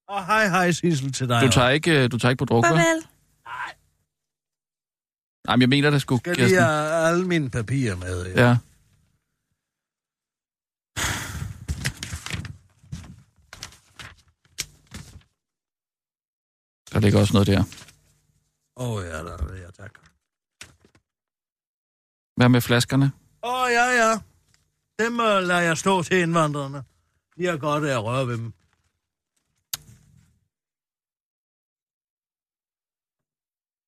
[0.07, 1.41] Og hej, hej, Sissel, til dig.
[1.41, 2.69] Du tager ikke, øh, du tager ikke på druk, vel?
[2.69, 3.05] Farvel.
[5.47, 8.25] Nej, men jeg mener det sgu, Skal lige have alle mine papirer med.
[8.25, 8.47] Ja.
[8.47, 8.57] Ja.
[16.95, 17.63] Der ligger også noget der.
[18.77, 19.91] Åh, oh, ja, der er ja, tak.
[22.35, 23.11] Hvad med flaskerne?
[23.43, 24.19] Åh, oh, ja, ja.
[24.99, 26.83] Dem uh, lader jeg stå til indvandrerne.
[27.37, 28.53] De har godt af at røre ved dem.